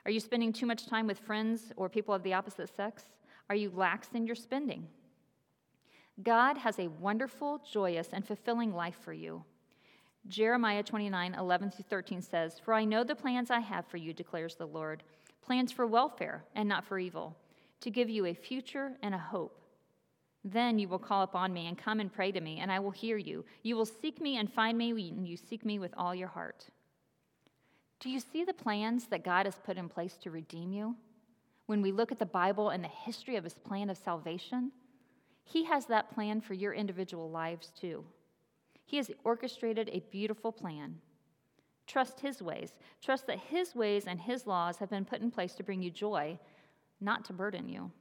Are 0.05 0.11
you 0.11 0.21
spending 0.21 0.53
too 0.53 0.67
much 0.67 0.87
time 0.87 1.07
with 1.07 1.19
friends 1.19 1.73
or 1.77 1.89
people 1.89 2.15
of 2.15 2.23
the 2.23 2.35
opposite 2.35 2.75
sex? 2.75 3.05
Are 3.49 3.57
you 3.57 3.71
lax 3.75 4.09
in 4.15 4.27
your 4.27 4.37
spending? 4.37 4.87
God 6.23 6.59
has 6.59 6.79
a 6.79 6.89
wonderful, 6.89 7.63
joyous, 7.71 8.09
and 8.13 8.27
fulfilling 8.27 8.75
life 8.75 8.97
for 9.03 9.13
you. 9.13 9.45
Jeremiah 10.29 10.83
29, 10.83 11.35
11 11.35 11.71
through 11.71 11.85
13 11.89 12.23
says, 12.23 12.59
For 12.59 12.75
I 12.75 12.85
know 12.85 13.05
the 13.05 13.15
plans 13.15 13.51
I 13.51 13.61
have 13.61 13.87
for 13.87 13.97
you, 13.97 14.13
declares 14.13 14.55
the 14.55 14.67
Lord 14.67 15.03
plans 15.43 15.73
for 15.73 15.87
welfare 15.87 16.45
and 16.55 16.69
not 16.69 16.85
for 16.85 16.99
evil, 16.99 17.37
to 17.81 17.91
give 17.91 18.09
you 18.09 18.27
a 18.27 18.35
future 18.35 18.93
and 19.03 19.15
a 19.15 19.19
hope. 19.19 19.59
Then 20.45 20.79
you 20.79 20.89
will 20.89 20.99
call 20.99 21.23
upon 21.23 21.53
me 21.53 21.67
and 21.67 21.77
come 21.77 22.01
and 22.01 22.13
pray 22.13 22.31
to 22.31 22.41
me, 22.41 22.59
and 22.61 22.71
I 22.71 22.79
will 22.79 22.91
hear 22.91 23.17
you. 23.17 23.45
You 23.63 23.77
will 23.77 23.87
seek 23.87 24.21
me 24.21 24.37
and 24.37 24.53
find 24.53 24.79
me 24.79 24.93
when 24.93 25.27
you 25.27 25.37
seek 25.37 25.65
me 25.65 25.79
with 25.79 25.93
all 25.97 26.15
your 26.15 26.29
heart. 26.29 26.67
Do 27.99 28.09
you 28.09 28.21
see 28.21 28.45
the 28.45 28.55
plans 28.55 29.07
that 29.09 29.25
God 29.25 29.45
has 29.47 29.57
put 29.57 29.77
in 29.77 29.89
place 29.89 30.17
to 30.19 30.31
redeem 30.31 30.73
you? 30.73 30.97
When 31.67 31.83
we 31.83 31.93
look 31.93 32.11
at 32.11 32.19
the 32.19 32.27
Bible 32.27 32.71
and 32.71 32.83
the 32.83 32.89
history 32.89 33.37
of 33.37 33.45
his 33.45 33.55
plan 33.55 33.91
of 33.91 33.99
salvation, 33.99 34.73
he 35.45 35.65
has 35.65 35.87
that 35.87 36.11
plan 36.15 36.41
for 36.41 36.55
your 36.55 36.73
individual 36.73 37.31
lives 37.31 37.73
too. 37.79 38.05
He 38.91 38.97
has 38.97 39.09
orchestrated 39.23 39.89
a 39.93 40.01
beautiful 40.11 40.51
plan. 40.51 40.97
Trust 41.87 42.19
His 42.19 42.43
ways. 42.43 42.73
Trust 43.01 43.29
that 43.29 43.39
His 43.39 43.73
ways 43.73 44.09
and 44.09 44.21
His 44.21 44.49
laws 44.49 44.79
have 44.79 44.91
been 44.91 45.05
put 45.05 45.21
in 45.21 45.31
place 45.31 45.55
to 45.55 45.63
bring 45.63 45.81
you 45.81 45.93
joy, 45.93 46.37
not 47.01 47.25
to 47.27 47.33
burden 47.33 47.69
you. 47.69 47.93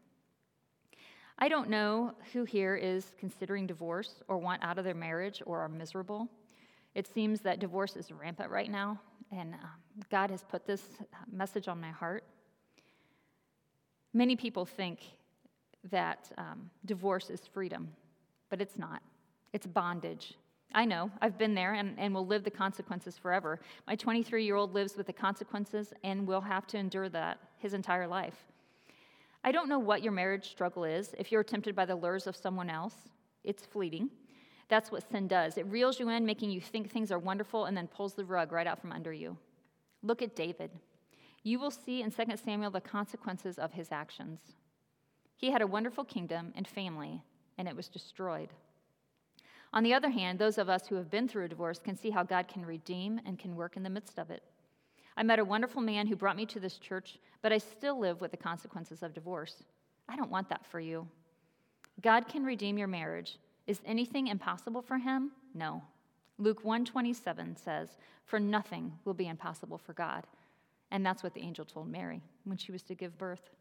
I 1.38 1.48
don't 1.48 1.70
know 1.70 2.16
who 2.34 2.44
here 2.44 2.76
is 2.76 3.14
considering 3.20 3.68
divorce 3.68 4.24
or 4.28 4.40
want 4.40 4.64
out 4.64 4.80
of 4.80 4.84
their 4.84 4.96
marriage 4.96 5.44
or 5.46 5.60
are 5.60 5.70
miserable. 5.70 6.28
It 6.96 7.06
seems 7.06 7.42
that 7.42 7.60
divorce 7.60 7.96
is 7.96 8.12
rampant 8.12 8.50
right 8.50 8.72
now, 8.72 9.00
and 9.32 9.54
um, 9.54 9.70
God 10.10 10.32
has 10.32 10.44
put 10.44 10.66
this 10.66 10.82
message 11.32 11.68
on 11.68 11.80
my 11.80 11.92
heart. 11.92 12.24
Many 14.12 14.36
people 14.36 14.66
think 14.66 15.02
that 15.92 16.32
um, 16.40 16.72
divorce 16.84 17.30
is 17.30 17.42
freedom, 17.54 17.90
but 18.50 18.60
it's 18.60 18.80
not. 18.80 19.04
It's 19.54 19.68
bondage, 19.68 20.34
I 20.74 20.86
know, 20.86 21.10
I've 21.22 21.38
been 21.38 21.56
there 21.56 21.74
and, 21.74 21.96
and 21.98 22.14
will 22.14 22.28
live 22.28 22.44
the 22.44 22.52
consequences 22.52 23.18
forever. 23.18 23.60
My 23.88 23.96
23 23.96 24.46
year 24.46 24.56
old 24.56 24.74
lives 24.74 24.96
with 24.96 25.08
the 25.08 25.14
consequences 25.14 25.94
and 26.04 26.28
will 26.28 26.42
have 26.42 26.68
to 26.68 26.78
endure 26.78 27.10
that 27.10 27.40
his 27.58 27.74
entire 27.74 28.08
life. 28.08 28.46
I 29.44 29.52
don't 29.52 29.70
know 29.70 29.80
what 29.80 30.04
your 30.04 30.12
marriage 30.12 30.50
struggle 30.50 30.84
is. 30.84 31.16
If 31.18 31.32
you're 31.32 31.44
tempted 31.44 31.76
by 31.76 31.86
the 31.86 31.96
lures 31.96 32.28
of 32.28 32.36
someone 32.36 32.70
else, 32.70 32.96
it's 33.44 33.66
fleeting. 33.66 34.10
That's 34.68 34.92
what 34.92 35.10
sin 35.10 35.28
does. 35.28 35.58
It 35.58 35.66
reels 35.68 36.00
you 36.00 36.10
in, 36.10 36.26
making 36.26 36.52
you 36.52 36.62
think 36.62 36.92
things 36.92 37.12
are 37.12 37.18
wonderful, 37.18 37.66
and 37.66 37.76
then 37.76 37.88
pulls 37.88 38.14
the 38.14 38.26
rug 38.26 38.52
right 38.52 38.68
out 38.68 38.80
from 38.80 38.92
under 38.92 39.12
you. 39.12 39.38
Look 40.04 40.22
at 40.22 40.36
David. 40.36 40.70
You 41.44 41.60
will 41.60 41.72
see 41.72 42.04
in 42.04 42.12
2 42.12 42.24
Samuel 42.44 42.70
the 42.70 42.82
consequences 42.82 43.58
of 43.58 43.74
his 43.74 43.92
actions. 43.92 44.40
He 45.38 45.52
had 45.52 45.62
a 45.62 45.68
wonderful 45.68 46.04
kingdom 46.04 46.54
and 46.56 46.68
family, 46.68 47.24
and 47.58 47.68
it 47.68 47.76
was 47.76 47.88
destroyed. 47.88 48.50
On 49.72 49.84
the 49.84 49.94
other 49.94 50.10
hand, 50.10 50.40
those 50.40 50.58
of 50.58 50.70
us 50.70 50.88
who 50.88 50.96
have 50.96 51.12
been 51.12 51.28
through 51.28 51.46
a 51.46 51.50
divorce 51.50 51.80
can 51.80 51.96
see 51.96 52.10
how 52.10 52.24
God 52.24 52.48
can 52.48 52.66
redeem 52.66 53.22
and 53.26 53.38
can 53.38 53.56
work 53.56 53.78
in 53.78 53.84
the 53.84 53.90
midst 53.90 54.18
of 54.18 54.32
it. 54.32 54.44
I 55.16 55.24
met 55.24 55.40
a 55.40 55.46
wonderful 55.46 55.82
man 55.82 56.08
who 56.08 56.16
brought 56.16 56.38
me 56.38 56.46
to 56.48 56.60
this 56.60 56.78
church, 56.78 57.20
but 57.42 57.54
I 57.54 57.58
still 57.58 58.00
live 58.00 58.22
with 58.22 58.32
the 58.32 58.38
consequences 58.38 59.04
of 59.04 59.14
divorce. 59.14 59.64
I 60.08 60.16
don't 60.16 60.32
want 60.32 60.50
that 60.50 60.66
for 60.66 60.80
you. 60.80 61.08
God 62.02 62.28
can 62.28 62.44
redeem 62.44 62.78
your 62.78 62.88
marriage. 62.88 63.38
Is 63.68 63.82
anything 63.86 64.28
impossible 64.28 64.82
for 64.82 64.98
him? 64.98 65.32
No. 65.54 65.84
Luke 66.38 66.64
127 66.64 67.58
says, 67.58 67.98
"For 68.26 68.40
nothing 68.40 68.98
will 69.04 69.14
be 69.14 69.28
impossible 69.28 69.78
for 69.78 69.94
God." 69.94 70.26
And 70.90 71.06
that's 71.06 71.22
what 71.22 71.34
the 71.34 71.42
angel 71.42 71.66
told 71.66 71.90
Mary 71.90 72.24
when 72.46 72.58
she 72.58 72.72
was 72.72 72.82
to 72.84 72.96
give 72.96 73.18
birth. 73.18 73.54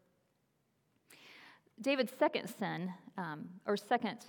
David's 1.81 2.13
second 2.17 2.47
sin, 2.47 2.93
um, 3.17 3.49
or 3.65 3.77
second 3.77 4.25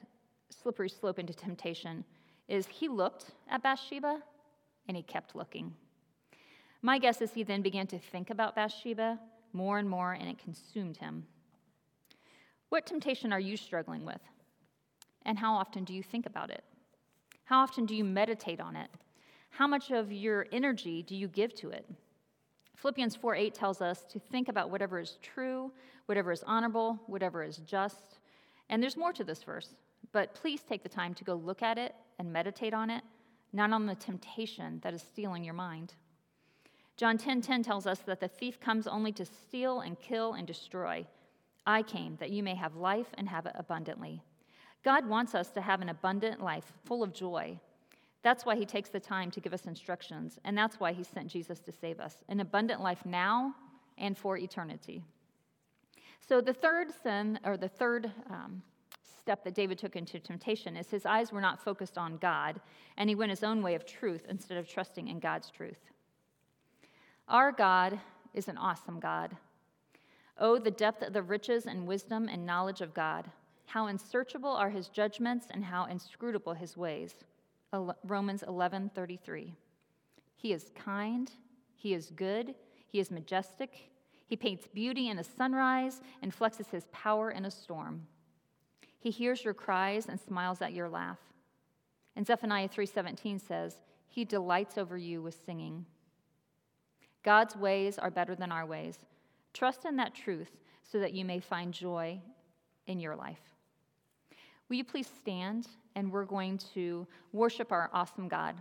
slippery 0.50 0.88
slope 0.88 1.18
into 1.18 1.32
temptation, 1.32 2.04
is 2.48 2.66
he 2.66 2.88
looked 2.88 3.32
at 3.48 3.62
Bathsheba 3.62 4.20
and 4.88 4.96
he 4.96 5.02
kept 5.02 5.34
looking. 5.34 5.74
My 6.82 6.98
guess 6.98 7.20
is 7.20 7.32
he 7.32 7.42
then 7.42 7.62
began 7.62 7.86
to 7.88 7.98
think 7.98 8.30
about 8.30 8.54
Bathsheba 8.54 9.18
more 9.52 9.78
and 9.78 9.88
more, 9.88 10.12
and 10.12 10.28
it 10.28 10.38
consumed 10.38 10.96
him. 10.96 11.26
What 12.68 12.86
temptation 12.86 13.32
are 13.32 13.40
you 13.40 13.56
struggling 13.56 14.04
with? 14.04 14.20
And 15.26 15.38
how 15.38 15.54
often 15.54 15.84
do 15.84 15.92
you 15.92 16.02
think 16.02 16.26
about 16.26 16.50
it? 16.50 16.64
How 17.44 17.60
often 17.60 17.84
do 17.84 17.94
you 17.94 18.04
meditate 18.04 18.60
on 18.60 18.76
it? 18.76 18.88
How 19.50 19.66
much 19.66 19.90
of 19.90 20.12
your 20.12 20.46
energy 20.52 21.02
do 21.02 21.16
you 21.16 21.28
give 21.28 21.54
to 21.56 21.70
it? 21.70 21.84
Philippians 22.76 23.16
4 23.16 23.34
8 23.34 23.54
tells 23.54 23.82
us 23.82 24.04
to 24.04 24.18
think 24.18 24.48
about 24.48 24.70
whatever 24.70 24.98
is 24.98 25.18
true, 25.20 25.70
whatever 26.06 26.32
is 26.32 26.42
honorable, 26.46 26.98
whatever 27.06 27.42
is 27.42 27.58
just. 27.58 28.20
And 28.70 28.82
there's 28.82 28.96
more 28.96 29.12
to 29.12 29.24
this 29.24 29.42
verse, 29.42 29.74
but 30.12 30.34
please 30.34 30.62
take 30.62 30.82
the 30.82 30.88
time 30.88 31.14
to 31.14 31.24
go 31.24 31.34
look 31.34 31.62
at 31.62 31.78
it 31.78 31.94
and 32.18 32.32
meditate 32.32 32.74
on 32.74 32.90
it, 32.90 33.02
not 33.52 33.72
on 33.72 33.86
the 33.86 33.94
temptation 33.94 34.80
that 34.82 34.94
is 34.94 35.02
stealing 35.02 35.44
your 35.44 35.54
mind. 35.54 35.94
John 36.96 37.16
10:10 37.16 37.24
10, 37.24 37.42
10 37.42 37.62
tells 37.62 37.86
us 37.86 38.00
that 38.00 38.20
the 38.20 38.28
thief 38.28 38.60
comes 38.60 38.86
only 38.86 39.12
to 39.12 39.24
steal 39.24 39.80
and 39.80 39.98
kill 40.00 40.34
and 40.34 40.46
destroy. 40.46 41.06
I 41.66 41.82
came 41.82 42.16
that 42.16 42.30
you 42.30 42.42
may 42.42 42.54
have 42.54 42.76
life 42.76 43.08
and 43.14 43.28
have 43.28 43.46
it 43.46 43.54
abundantly. 43.54 44.22
God 44.82 45.06
wants 45.06 45.34
us 45.34 45.50
to 45.52 45.60
have 45.60 45.80
an 45.82 45.88
abundant 45.88 46.42
life 46.42 46.72
full 46.84 47.02
of 47.02 47.12
joy. 47.12 47.58
That's 48.22 48.44
why 48.44 48.56
he 48.56 48.66
takes 48.66 48.90
the 48.90 49.00
time 49.00 49.30
to 49.30 49.40
give 49.40 49.54
us 49.54 49.66
instructions, 49.66 50.38
and 50.44 50.56
that's 50.56 50.78
why 50.78 50.92
he 50.92 51.02
sent 51.02 51.28
Jesus 51.28 51.60
to 51.60 51.72
save 51.72 52.00
us 52.00 52.16
an 52.28 52.40
abundant 52.40 52.82
life 52.82 53.04
now 53.06 53.54
and 53.96 54.16
for 54.16 54.36
eternity. 54.36 55.02
So, 56.20 56.40
the 56.40 56.52
third 56.52 56.88
sin, 57.02 57.40
or 57.44 57.56
the 57.56 57.68
third 57.68 58.12
um, 58.28 58.62
step 59.20 59.44
that 59.44 59.54
David 59.54 59.78
took 59.78 59.96
into 59.96 60.18
temptation, 60.18 60.76
is 60.76 60.90
his 60.90 61.06
eyes 61.06 61.32
were 61.32 61.40
not 61.40 61.62
focused 61.62 61.98
on 61.98 62.16
God, 62.18 62.60
and 62.96 63.08
he 63.08 63.14
went 63.14 63.30
his 63.30 63.44
own 63.44 63.62
way 63.62 63.74
of 63.74 63.86
truth 63.86 64.26
instead 64.28 64.58
of 64.58 64.68
trusting 64.68 65.08
in 65.08 65.20
God's 65.20 65.50
truth. 65.50 65.90
Our 67.28 67.52
God 67.52 68.00
is 68.34 68.48
an 68.48 68.58
awesome 68.58 68.98
God. 68.98 69.36
Oh, 70.38 70.58
the 70.58 70.70
depth 70.70 71.02
of 71.02 71.12
the 71.12 71.22
riches 71.22 71.66
and 71.66 71.86
wisdom 71.86 72.28
and 72.28 72.46
knowledge 72.46 72.80
of 72.80 72.94
God. 72.94 73.30
How 73.66 73.86
unsearchable 73.86 74.50
are 74.50 74.70
his 74.70 74.88
judgments 74.88 75.46
and 75.50 75.64
how 75.64 75.84
inscrutable 75.84 76.54
his 76.54 76.76
ways. 76.76 77.14
Romans 78.04 78.42
11:33. 78.42 79.54
He 80.34 80.52
is 80.52 80.70
kind, 80.74 81.30
he 81.76 81.94
is 81.94 82.10
good, 82.10 82.54
he 82.88 82.98
is 82.98 83.10
majestic. 83.10 83.90
He 84.26 84.36
paints 84.36 84.66
beauty 84.66 85.08
in 85.08 85.18
a 85.18 85.24
sunrise 85.24 86.00
and 86.22 86.32
flexes 86.32 86.70
his 86.70 86.86
power 86.92 87.30
in 87.30 87.44
a 87.44 87.50
storm. 87.50 88.06
He 89.00 89.10
hears 89.10 89.44
your 89.44 89.54
cries 89.54 90.06
and 90.06 90.20
smiles 90.20 90.62
at 90.62 90.74
your 90.74 90.88
laugh. 90.88 91.18
And 92.14 92.26
Zephaniah 92.26 92.68
3:17 92.68 93.38
says, 93.38 93.80
"He 94.06 94.24
delights 94.24 94.76
over 94.76 94.96
you 94.96 95.22
with 95.22 95.34
singing." 95.34 95.86
God's 97.22 97.56
ways 97.56 97.98
are 97.98 98.10
better 98.10 98.34
than 98.34 98.52
our 98.52 98.66
ways. 98.66 99.06
Trust 99.52 99.84
in 99.84 99.96
that 99.96 100.14
truth 100.14 100.58
so 100.82 101.00
that 101.00 101.14
you 101.14 101.24
may 101.24 101.40
find 101.40 101.72
joy 101.72 102.20
in 102.86 103.00
your 103.00 103.16
life. 103.16 103.56
Will 104.68 104.76
you 104.76 104.84
please 104.84 105.08
stand 105.08 105.66
and 105.94 106.12
we're 106.12 106.24
going 106.24 106.58
to 106.74 107.06
worship 107.32 107.72
our 107.72 107.90
awesome 107.92 108.28
God 108.28 108.60